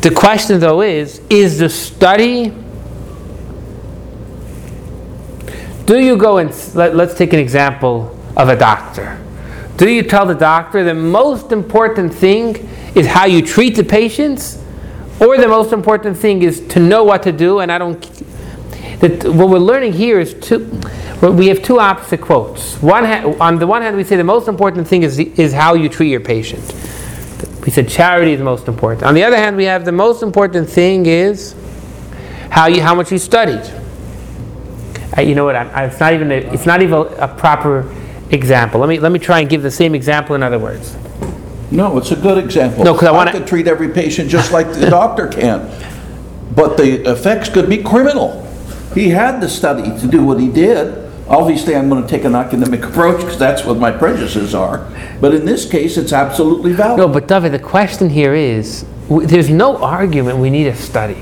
[0.00, 2.52] The question, though, is: Is the study?
[5.86, 9.20] Do you go and let, let's take an example of a doctor.
[9.76, 14.62] Do you tell the doctor the most important thing is how you treat the patients,
[15.20, 17.60] or the most important thing is to know what to do?
[17.60, 18.00] And I don't.
[19.00, 20.80] That what we're learning here is two.
[21.22, 22.80] We have two opposite quotes.
[22.82, 25.52] One ha- on the one hand, we say the most important thing is the, is
[25.52, 26.62] how you treat your patient.
[27.64, 29.04] We said charity is most important.
[29.04, 31.54] On the other hand, we have the most important thing is
[32.50, 33.62] how you how much you studied.
[35.16, 35.56] Uh, you know what?
[35.56, 37.90] I, I, it's not even a, it's not even a proper
[38.30, 38.80] example.
[38.80, 40.96] Let me let me try and give the same example in other words.
[41.74, 42.84] No, it's a good example.
[42.84, 45.68] No, 'cause I wanna- could treat every patient just like the doctor can,
[46.54, 48.46] but the effects could be criminal.
[48.94, 50.94] He had the study to do what he did.
[51.28, 54.86] Obviously, I'm going to take an academic approach because that's what my prejudices are.
[55.20, 56.98] But in this case, it's absolutely valid.
[56.98, 61.16] No, but David, the question here is w- there's no argument we need a study.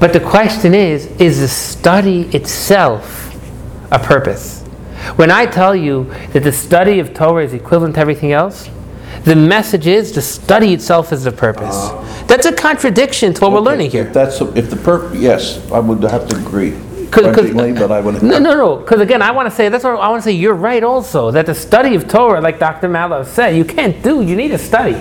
[0.00, 3.34] But the question is is the study itself
[3.92, 4.60] a purpose?
[5.16, 8.68] When I tell you that the study of Torah is equivalent to everything else,
[9.24, 11.90] the message is the study itself is the purpose.
[12.26, 14.06] That's a contradiction to what we're learning here.
[14.06, 16.72] If that's, if the per, yes, I would have to agree.
[17.10, 18.22] 'Cause- 'cause- Grudgingly, but I would.
[18.22, 18.76] No, no, no.
[18.76, 20.32] Because again, I want to say that's what I want to say.
[20.34, 22.88] You're right, also that the study of Torah, like Dr.
[22.88, 24.22] Mallow said, you can't do.
[24.22, 24.96] You need to study.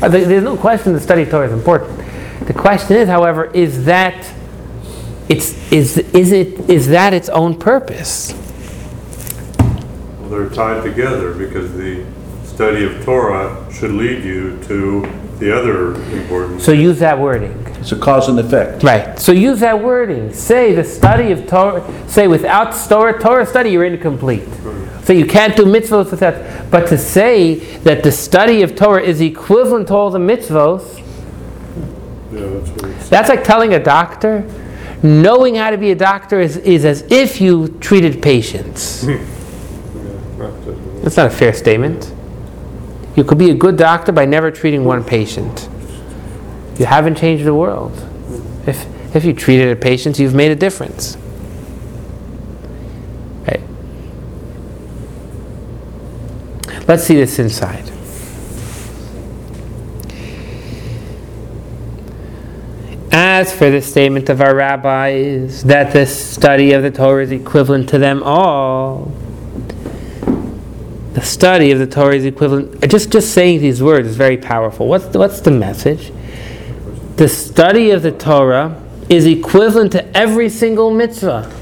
[0.00, 1.90] Uh, There's no question the study of Torah is important.
[2.46, 4.14] The question is, however, is that
[5.28, 8.32] it's is is it is that its own purpose?
[10.20, 12.04] Well, they're tied together because the
[12.58, 15.02] study of Torah should lead you to
[15.38, 16.60] the other important.
[16.60, 17.52] So use that wording.
[17.78, 18.82] It's a cause and effect.
[18.82, 19.16] Right.
[19.16, 20.32] So use that wording.
[20.32, 21.86] Say the study of Torah.
[22.08, 24.42] Say without Torah, Torah study, you're incomplete.
[25.04, 26.68] So you can't do mitzvot without.
[26.68, 30.82] But to say that the study of Torah is equivalent to all the mitzvot,
[32.32, 34.44] Yeah, that's what that's like telling a doctor,
[35.04, 39.04] knowing how to be a doctor is, is as if you treated patients.
[39.06, 39.24] yeah.
[41.04, 42.17] That's not a fair statement.
[43.18, 45.68] You could be a good doctor by never treating one patient.
[46.78, 47.92] You haven't changed the world.
[48.64, 51.16] If, if you treated a patient, you've made a difference.
[53.48, 53.60] Right.
[56.86, 57.90] Let's see this inside.
[63.10, 67.88] As for the statement of our rabbis that the study of the Torah is equivalent
[67.88, 69.12] to them all,
[71.14, 72.84] the study of the Torah is equivalent.
[72.84, 74.86] Uh, just just saying these words is very powerful.
[74.88, 76.12] What's the, what's the message?
[77.16, 81.52] The study of the Torah is equivalent to every single mitzvah.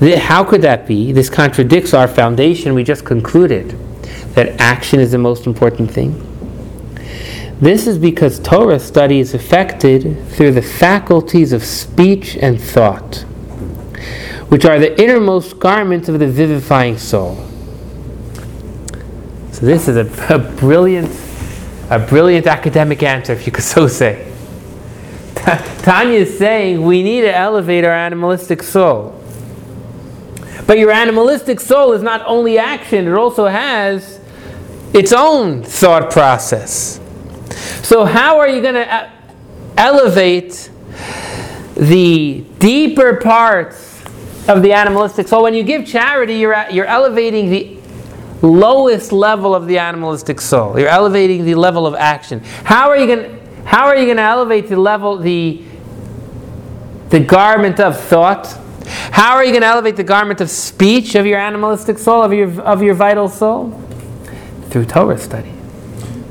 [0.00, 1.12] The- how could that be?
[1.12, 3.78] This contradicts our foundation we just concluded
[4.34, 6.28] that action is the most important thing.
[7.60, 13.24] This is because Torah study is affected through the faculties of speech and thought
[14.52, 17.36] which are the innermost garments of the vivifying soul.
[19.50, 21.10] So this is a, a brilliant,
[21.88, 24.30] a brilliant academic answer, if you could so say.
[25.36, 29.18] Tanya is saying we need to elevate our animalistic soul.
[30.66, 34.20] But your animalistic soul is not only action, it also has
[34.92, 37.00] its own thought process.
[37.82, 39.10] So, how are you going to
[39.78, 40.70] elevate
[41.74, 43.91] the deeper parts
[44.48, 45.44] of the animalistic soul.
[45.44, 47.76] When you give charity, you're, at, you're elevating the
[48.46, 50.78] lowest level of the animalistic soul.
[50.78, 52.40] You're elevating the level of action.
[52.64, 53.38] How are you going?
[53.64, 55.62] How are you going to elevate the level the
[57.10, 58.58] the garment of thought?
[59.12, 62.32] How are you going to elevate the garment of speech of your animalistic soul of
[62.32, 63.70] your of your vital soul?
[64.70, 65.50] Through Torah study.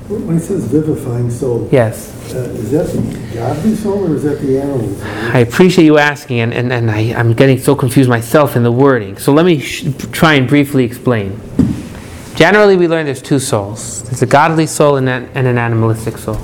[0.10, 2.18] When it says vivifying soul, Yes.
[2.34, 5.08] Uh, is that the godly soul or is that the animal soul?
[5.36, 8.72] I appreciate you asking, and, and, and I, I'm getting so confused myself in the
[8.72, 9.18] wording.
[9.18, 11.40] So let me sh- try and briefly explain.
[12.36, 14.04] Generally, we learn there's two souls.
[14.04, 16.40] There's a godly soul and an, and an animalistic soul.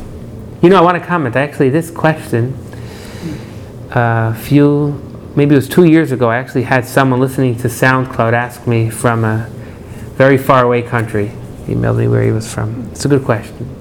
[0.61, 1.35] You know, I want to comment.
[1.35, 2.57] Actually, this question,
[3.91, 5.01] a few,
[5.35, 8.89] maybe it was two years ago, I actually had someone listening to SoundCloud ask me
[8.89, 9.47] from a
[10.15, 11.27] very far away country.
[11.65, 12.89] He emailed me where he was from.
[12.91, 13.76] It's a good question.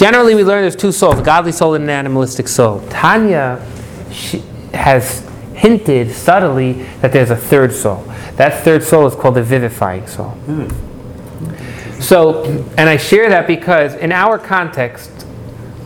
[0.00, 2.80] Generally, we learn there's two souls, a godly soul and an animalistic soul.
[2.88, 3.62] Tanya
[4.10, 4.38] she
[4.72, 6.72] has hinted subtly
[7.02, 8.02] that there's a third soul.
[8.36, 10.30] That third soul is called the vivifying soul.
[10.30, 12.00] Hmm.
[12.00, 12.44] So,
[12.78, 15.26] and I share that because in our context,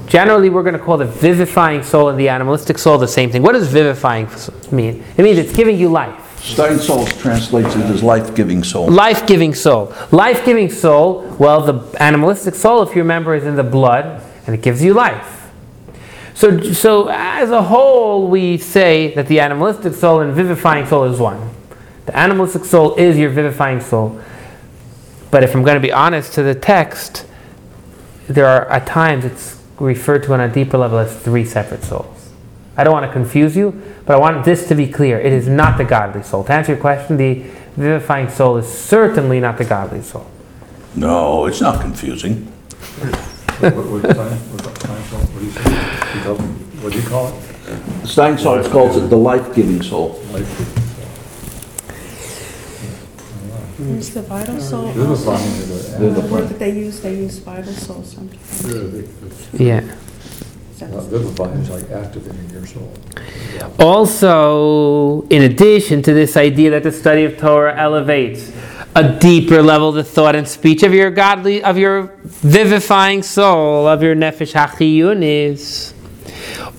[0.06, 3.42] generally we're going to call the vivifying soul and the animalistic soul the same thing.
[3.42, 4.28] What does vivifying
[4.70, 5.02] mean?
[5.16, 6.23] It means it's giving you life.
[6.44, 8.90] Steinsaltz translates it as life-giving soul.
[8.90, 9.94] Life giving soul.
[10.12, 14.54] Life giving soul, well, the animalistic soul, if you remember, is in the blood and
[14.54, 15.50] it gives you life.
[16.34, 21.18] So, so as a whole, we say that the animalistic soul and vivifying soul is
[21.18, 21.50] one.
[22.04, 24.20] The animalistic soul is your vivifying soul.
[25.30, 27.26] But if I'm going to be honest to the text,
[28.28, 32.32] there are at times it's referred to on a deeper level as three separate souls.
[32.76, 35.18] I don't want to confuse you, but I want this to be clear.
[35.18, 36.44] It is not the godly soul.
[36.44, 37.42] To answer your question, the
[37.76, 40.26] vivifying soul is certainly not the godly soul.
[40.94, 42.46] No, it's not confusing.
[43.60, 45.70] What, what, what, what do you say?
[45.70, 46.48] You tell me,
[46.82, 47.34] What do you call it?
[48.04, 50.20] Steinsaltz calls it the life-giving soul.
[50.32, 50.80] Life.
[53.78, 54.92] There's the vital soul.
[54.92, 56.10] Vivifying also.
[56.10, 59.52] The word that they use, they use vital soul sometimes.
[59.54, 59.80] Yeah.
[60.80, 62.92] Not vivifying, it's like activating your soul.
[63.78, 68.52] Also, in addition to this idea that the study of Torah elevates
[68.96, 74.02] a deeper level the thought and speech of your godly, of your vivifying soul, of
[74.02, 75.92] your nefesh hachiyunis,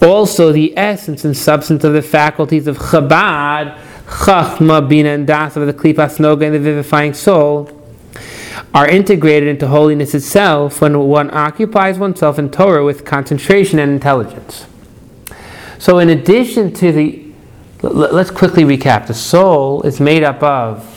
[0.01, 5.65] also the essence and substance of the faculties of Chabad, Chachma, Bina, and Das of
[5.65, 7.69] the Klipas Noga and the vivifying soul,
[8.75, 14.67] are integrated into holiness itself when one occupies oneself in Torah with concentration and intelligence.
[15.79, 17.25] So, in addition to the,
[17.81, 19.07] let's quickly recap.
[19.07, 20.91] The soul is made up of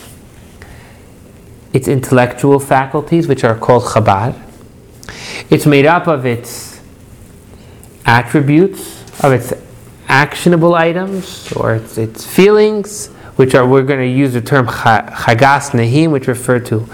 [1.72, 4.36] its intellectual faculties, which are called Chabad.
[5.48, 6.80] It's made up of its
[8.04, 9.52] attributes, of its
[10.08, 13.06] actionable items, or its, its feelings,
[13.36, 16.88] which are, we're going to use the term Chagas Nehim, which refer to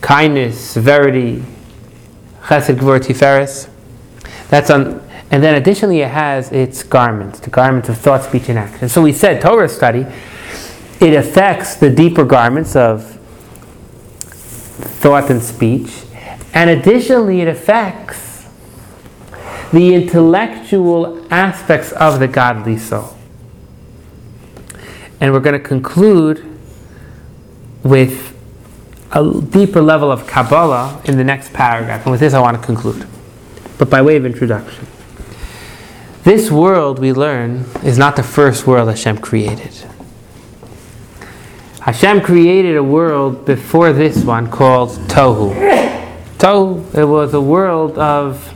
[0.00, 1.42] kindness, severity,
[2.44, 3.68] Chesed, Gvur, Tiferes.
[4.48, 8.58] That's on, and then additionally it has its garments, the garments of thought, speech, and
[8.58, 8.88] action.
[8.88, 10.06] So we said Torah study,
[11.00, 13.18] it affects the deeper garments of
[15.00, 16.04] thought and speech,
[16.54, 18.46] and additionally it affects
[19.72, 23.16] the intellectual aspects of the godly soul.
[25.20, 26.44] And we're going to conclude
[27.82, 28.25] with
[29.12, 32.02] a deeper level of Kabbalah in the next paragraph.
[32.02, 33.06] And with this, I want to conclude.
[33.78, 34.86] But by way of introduction,
[36.24, 39.72] this world we learn is not the first world Hashem created.
[41.80, 45.54] Hashem created a world before this one called Tohu.
[46.36, 48.52] Tohu, it was a world of,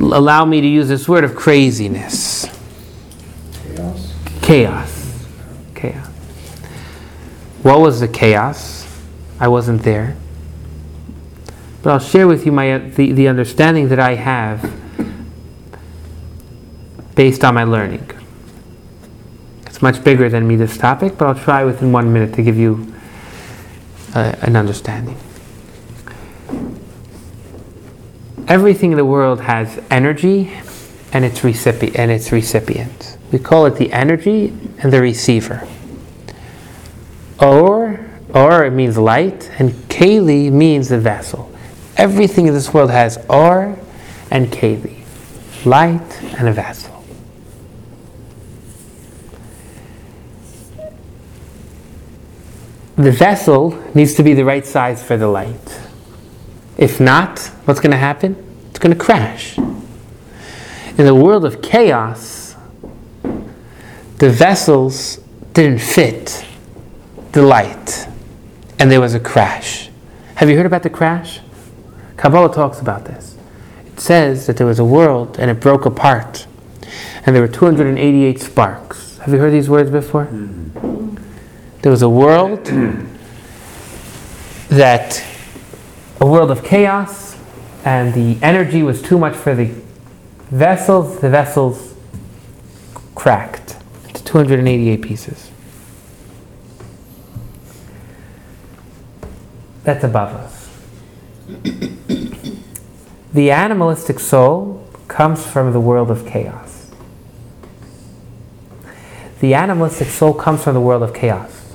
[0.00, 2.46] allow me to use this word, of craziness.
[3.76, 4.14] Chaos.
[4.40, 5.26] Chaos.
[5.74, 6.11] Chaos.
[7.62, 8.88] What was the chaos?
[9.38, 10.16] I wasn't there.
[11.82, 14.72] But I'll share with you my, the, the understanding that I have
[17.14, 18.08] based on my learning.
[19.66, 22.56] It's much bigger than me, this topic, but I'll try within one minute to give
[22.56, 22.94] you
[24.14, 25.16] uh, an understanding.
[28.48, 30.52] Everything in the world has energy
[31.12, 33.16] and its recipient and its recipient.
[33.30, 34.48] We call it the energy
[34.78, 35.66] and the receiver.
[37.42, 37.98] Or,
[38.32, 41.52] or it means light, and keli means the vessel.
[41.96, 43.76] Everything in this world has or
[44.30, 45.04] and keli,
[45.66, 47.04] light and a vessel.
[52.94, 55.80] The vessel needs to be the right size for the light.
[56.78, 58.36] If not, what's going to happen?
[58.70, 59.58] It's going to crash.
[59.58, 62.54] In the world of chaos,
[64.18, 65.16] the vessels
[65.52, 66.46] didn't fit
[67.32, 68.06] the light,
[68.78, 69.88] and there was a crash.
[70.34, 71.40] Have you heard about the crash?
[72.16, 73.36] Kabbalah talks about this.
[73.86, 76.46] It says that there was a world and it broke apart,
[77.24, 79.18] and there were 288 sparks.
[79.18, 80.24] Have you heard these words before?
[81.80, 82.66] There was a world
[84.68, 85.24] that,
[86.20, 87.36] a world of chaos,
[87.84, 89.70] and the energy was too much for the
[90.50, 91.20] vessels.
[91.20, 91.94] The vessels
[93.14, 93.76] cracked
[94.14, 95.51] to 288 pieces.
[99.84, 100.68] That's above us.
[103.32, 106.90] the animalistic soul comes from the world of chaos.
[109.40, 111.74] The animalistic soul comes from the world of chaos.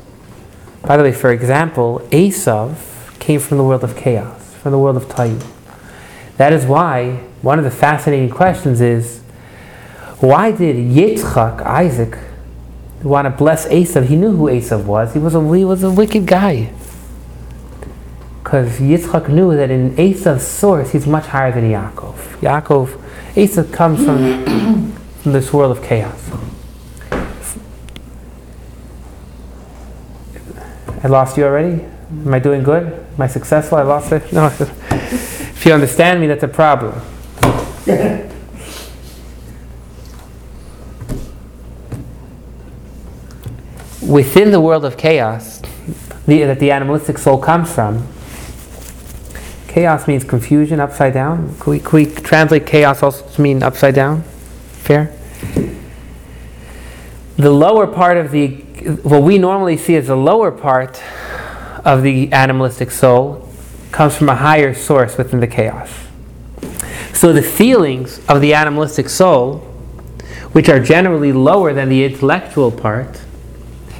[0.83, 4.95] By the way, for example, Esav came from the world of chaos, from the world
[4.95, 5.45] of Tohu.
[6.37, 9.19] That is why one of the fascinating questions is
[10.21, 12.17] why did Yitzchak, Isaac,
[13.03, 14.05] want to bless Esav?
[14.05, 15.13] He knew who Esav was.
[15.13, 16.71] He was a, he was a wicked guy.
[18.47, 22.15] Because Yitzchak knew that in Esav's source, he's much higher than Yaakov.
[22.39, 22.97] Yaakov,
[23.35, 24.45] Esav comes from,
[25.21, 26.31] from this world of chaos.
[31.03, 31.83] I lost you already?
[32.09, 32.85] Am I doing good?
[32.85, 33.79] Am I successful?
[33.79, 34.31] I lost it?
[34.37, 34.47] No.
[34.47, 36.93] if you understand me, that's a problem.
[44.09, 45.61] Within the world of chaos,
[46.25, 48.07] the, that the animalistic soul comes from,
[49.77, 51.55] chaos means confusion, upside down.
[51.59, 54.23] Could we, could we translate chaos also to mean upside down?
[54.23, 55.15] Fair?
[57.35, 58.55] The lower part of the,
[59.03, 60.99] what we normally see as the lower part
[61.85, 63.47] of the animalistic soul
[63.91, 65.91] comes from a higher source within the chaos.
[67.13, 69.59] So the feelings of the animalistic soul,
[70.53, 73.21] which are generally lower than the intellectual part,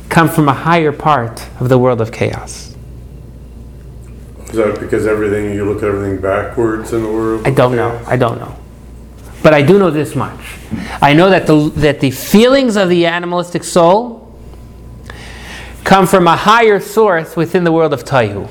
[0.10, 2.67] come from a higher part of the world of chaos.
[4.50, 7.46] Is that because everything, you look at everything backwards in the world?
[7.46, 8.02] I don't know.
[8.08, 8.56] I don't know.
[9.44, 10.58] But I do know this much.
[11.02, 14.36] I know that the, that the feelings of the animalistic soul
[15.84, 18.48] come from a higher source within the world of Tohu.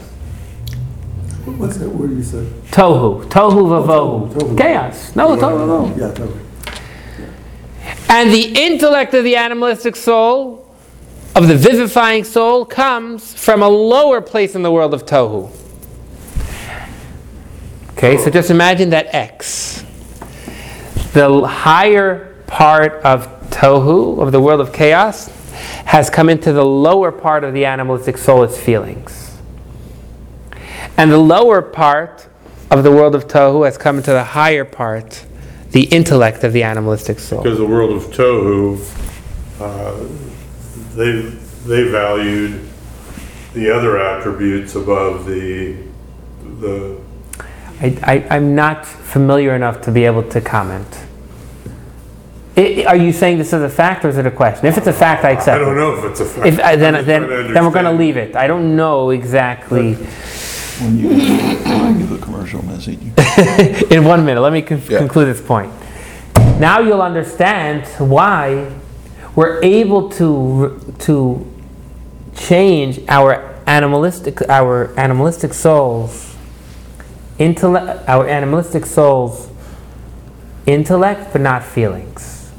[1.59, 2.47] What's that word you said?
[2.71, 3.25] Tohu.
[3.25, 4.33] Tohu oh, tohu, vavohu.
[4.33, 4.59] tohu.
[4.59, 5.15] Chaos.
[5.17, 5.99] No, tohu vavohu.
[5.99, 6.47] Yeah, tohu.
[8.09, 10.67] And the intellect of the animalistic soul,
[11.35, 15.51] of the vivifying soul, comes from a lower place in the world of Tohu.
[17.97, 19.83] Okay, so just imagine that X.
[21.15, 25.29] The higher part of Tohu, of the world of chaos,
[25.87, 29.39] has come into the lower part of the animalistic soul, its feelings.
[30.99, 32.29] And the lower part
[32.71, 35.25] of the world of Tohu has come into the higher part,
[35.71, 37.43] the intellect of the animalistic soul.
[37.43, 38.77] Because the world of Tohu,
[39.59, 40.07] uh,
[40.95, 41.13] they,
[41.67, 42.61] they valued
[43.55, 45.79] the other attributes above the,
[46.61, 47.01] the,
[47.81, 50.87] I, I, I'm not familiar enough to be able to comment.
[52.57, 54.67] I- are you saying this is a fact or is it a question?
[54.67, 55.57] If it's a fact, I accept.
[55.57, 56.47] I don't know if it's a fact.
[56.47, 58.35] If, uh, then, I'm then, then we're going to leave it.
[58.35, 59.95] I don't know exactly.
[59.95, 62.99] When you, when I give a commercial message.
[63.93, 64.99] In one minute, let me con- Yeah.
[64.99, 65.71] conclude this point.
[66.59, 68.73] Now you'll understand why
[69.35, 71.47] we're able to to
[72.35, 76.36] change our animalistic our animalistic souls
[77.39, 79.51] intellect our animalistic souls
[80.67, 82.53] intellect but not feelings.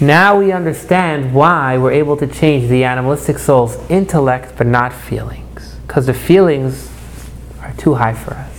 [0.00, 5.76] Now we understand why we're able to change the animalistic soul's intellect but not feelings
[5.86, 6.90] because the feelings
[7.60, 8.58] are too high for us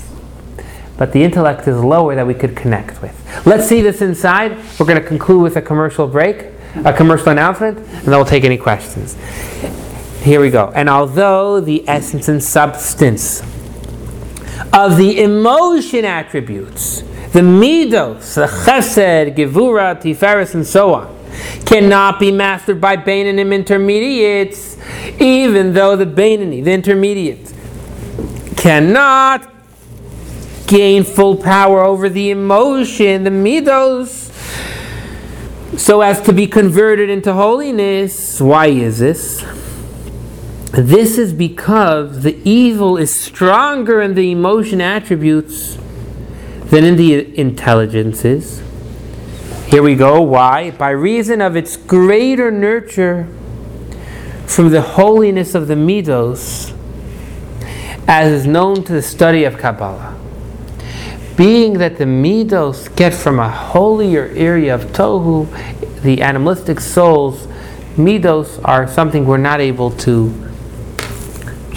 [1.00, 3.16] but the intellect is lower that we could connect with.
[3.46, 4.58] Let's see this inside.
[4.78, 6.48] We're going to conclude with a commercial break,
[6.84, 9.16] a commercial announcement, and then we'll take any questions.
[10.22, 10.72] Here we go.
[10.76, 13.42] And although the essence and substance
[14.74, 17.02] of the emotion attributes,
[17.32, 21.20] the midos, the chesed, gevura, tiferes, and so on,
[21.66, 24.78] cannot be mastered by Beinonim intermediates,
[25.22, 27.54] even though the Beinoni, the intermediates,
[28.58, 29.50] cannot
[30.68, 34.28] gain full power over the emotion, the midos,
[35.78, 38.42] so as to be converted into holiness.
[38.42, 39.46] Why is this?
[40.72, 45.78] This is because the evil is stronger in the emotion attributes
[46.66, 48.62] than in the intelligences.
[49.68, 50.22] Here we go.
[50.22, 50.72] Why?
[50.72, 53.28] By reason of its greater nurture
[54.46, 56.74] from the holiness of the midos,
[58.08, 60.20] as is known to the study of Kabbalah
[61.40, 65.48] being that the midos get from a holier area of tohu,
[66.02, 67.48] the animalistic souls,
[67.96, 70.49] midos are something we're not able to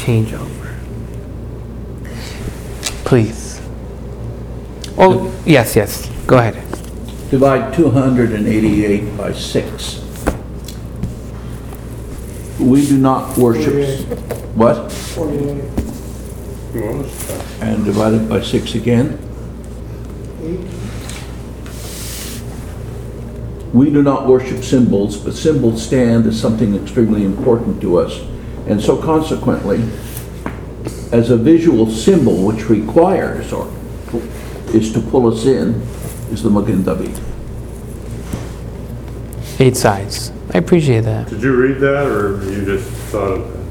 [0.02, 0.74] change over.
[3.04, 3.60] Please.
[4.98, 6.10] Oh, yes, yes.
[6.26, 6.54] Go ahead.
[7.30, 10.00] Divide 288 by 6.
[12.58, 14.08] We do not worship,
[14.56, 14.76] what?
[15.16, 19.18] Well, it's- And divide it by 6 again.
[23.72, 28.20] We do not worship symbols, but symbols stand as something extremely important to us
[28.66, 29.82] And so consequently,
[31.12, 33.70] as a visual symbol which requires or
[34.68, 35.74] is to pull us in,
[36.30, 37.18] is the Magen David.
[39.58, 40.32] Eight sides.
[40.54, 41.28] I appreciate that.
[41.28, 43.62] Did you read that, or you just thought of that?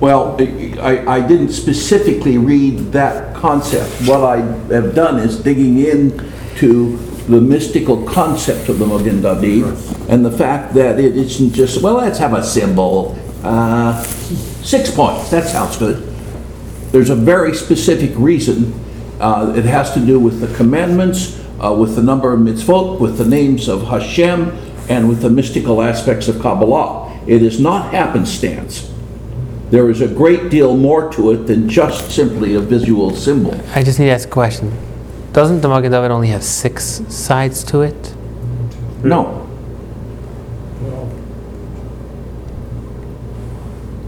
[0.00, 0.36] Well,
[0.80, 3.90] I, I didn't specifically read that concept.
[4.08, 4.38] What I
[4.72, 6.18] have done is digging in
[6.56, 6.96] to
[7.28, 9.78] the mystical concept of the Magen David
[10.10, 13.18] and the fact that it isn't just, well, let's have a symbol.
[13.44, 14.02] Uh,
[14.62, 16.02] Six points, that sounds good.
[16.90, 18.72] There's a very specific reason.
[19.20, 23.18] Uh, It has to do with the commandments, uh, with the number of mitzvot, with
[23.18, 24.52] the names of Hashem,
[24.88, 27.12] and with the mystical aspects of Kabbalah.
[27.26, 28.90] It is not happenstance.
[29.70, 33.54] There is a great deal more to it than just simply a visual symbol.
[33.74, 34.72] I just need to ask a question.
[35.32, 38.14] Doesn't the Magen David only have six sides to it?
[39.02, 39.43] No.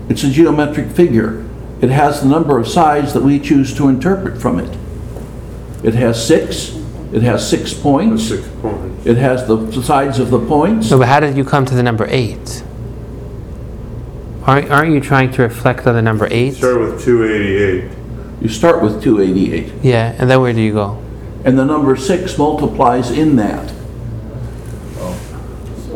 [0.08, 1.44] It's a geometric figure.
[1.80, 4.78] It has the number of sides that we choose to interpret from it.
[5.84, 6.74] It has six,
[7.12, 9.04] it has six points, six points.
[9.06, 10.90] it has the sides of the points.
[10.90, 12.62] No, but how did you come to the number eight?
[14.44, 16.54] Aren't, aren't you trying to reflect on the number eight?
[16.54, 17.90] Start with 288.
[18.40, 21.02] You start with 288, Yeah, and then where do you go?
[21.44, 23.72] and the number six multiplies in that.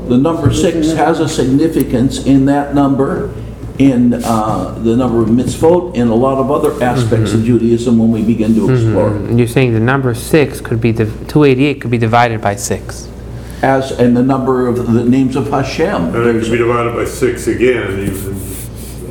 [0.09, 3.33] The number six has a significance in that number,
[3.81, 8.11] in uh, the number of mitzvot, and a lot of other aspects of Judaism when
[8.13, 9.23] we begin to explore it.
[9.23, 13.09] And you're saying the number six could be, div- 288 could be divided by six.
[13.63, 15.89] As, and the number of the names of Hashem.
[15.89, 18.37] And it There's- could be divided by six again, even.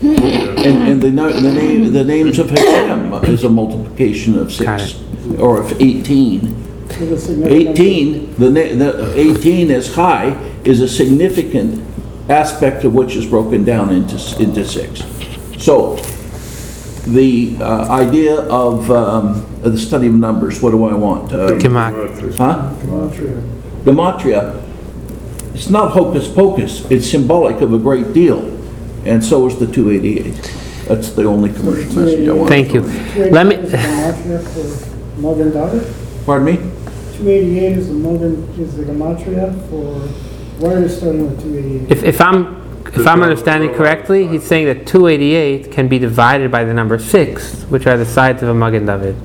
[0.02, 4.82] And, and the, no- the name, the names of Hashem is a multiplication of Got
[4.82, 5.02] six,
[5.40, 6.56] or of 18.
[6.92, 10.30] 18, the, na- the 18 as chai
[10.64, 11.84] is a significant
[12.30, 15.04] aspect of which is broken down into, into six.
[15.64, 15.96] So,
[17.08, 21.34] the uh, idea of um, of the study of numbers, what do I want?
[21.34, 22.72] Uh, Gemat- Huh?
[23.84, 24.62] Gematria,
[25.56, 28.40] it's not hocus pocus, it's symbolic of a great deal,
[29.06, 30.34] and so is the 288.
[30.88, 32.50] That's the only commercial message I want.
[32.50, 32.82] Thank you.
[33.32, 36.26] Let me, gematria for Mogen David?
[36.26, 36.56] Pardon me?
[37.18, 40.08] 288 is the Mogen, is the gematria for,
[40.60, 41.92] why are you starting with 288?
[41.92, 42.58] if, if I'm,
[42.88, 47.64] if I'm understanding correctly, he's saying that 288 can be divided by the number six,
[47.64, 49.16] which are the sides of a Magen David.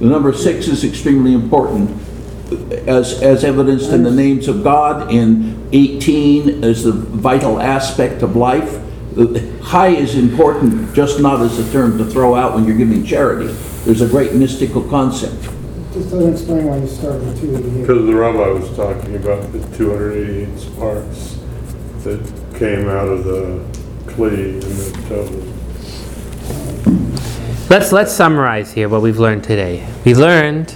[0.00, 1.90] The number six is extremely important,
[2.86, 8.36] as, as evidenced in the names of God, in 18 as the vital aspect of
[8.36, 8.82] life.
[9.70, 13.46] Chai is important, just not as a term to throw out when you're giving charity.
[13.84, 15.48] There's a great mystical concept.
[15.92, 17.80] Just doesn't explain why you started with 288.
[17.80, 21.38] Because the rabbi was talking about the 288 sparks
[22.04, 22.20] that
[22.56, 23.60] came out of the
[24.12, 25.42] clay in the temple.
[27.68, 29.86] Let's, let's summarize here what we've learned today.
[30.04, 30.68] We learned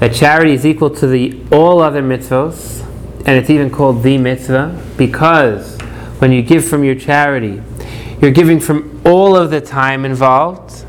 [0.00, 2.80] that charity is equal to the all other mitzvos,
[3.20, 5.80] and it's even called the mitzvah because
[6.20, 7.62] when you give from your charity,
[8.20, 10.85] you're giving from all of the time involved i-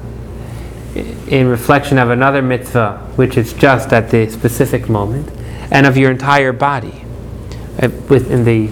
[0.95, 5.29] in reflection of another mitzvah, which is just at the specific moment,
[5.71, 7.03] and of your entire body.
[7.81, 8.69] Uh, Within the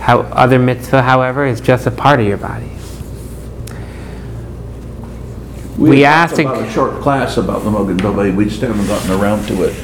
[0.00, 2.70] how other mitzvah, however, is just a part of your body.
[5.78, 9.10] We had asked about a short class about the Mogen David, we just haven't gotten
[9.10, 9.74] around to it.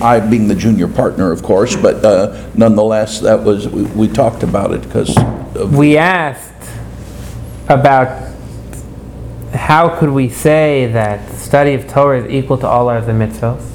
[0.00, 4.42] I being the junior partner, of course, but uh, nonetheless, that was, we we talked
[4.42, 5.16] about it because
[5.70, 6.52] we asked
[7.68, 8.33] about
[9.54, 13.70] how could we say that the study of Torah is equal to all other mitzvahs.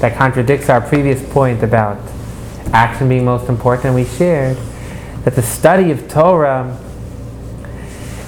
[0.00, 1.98] That contradicts our previous point about
[2.72, 3.86] action being most important.
[3.86, 4.56] And we shared
[5.24, 6.78] that the study of Torah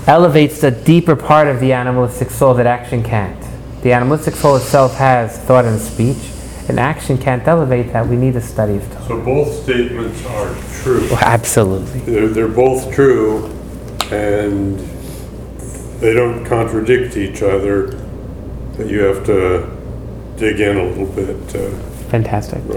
[0.07, 3.39] elevates the deeper part of the animalistic soul that action can't.
[3.83, 6.31] The animalistic soul itself has thought and speech,
[6.69, 8.07] and action can't elevate that.
[8.07, 9.07] We need a study of Torah.
[9.07, 11.09] So both statements are true.
[11.21, 12.01] Absolutely.
[12.01, 13.47] They're, they're both true,
[14.11, 14.81] and
[16.01, 17.93] they don't contradict each other,
[18.79, 19.69] you have to
[20.37, 21.29] dig in a little bit
[22.09, 22.63] Fantastic.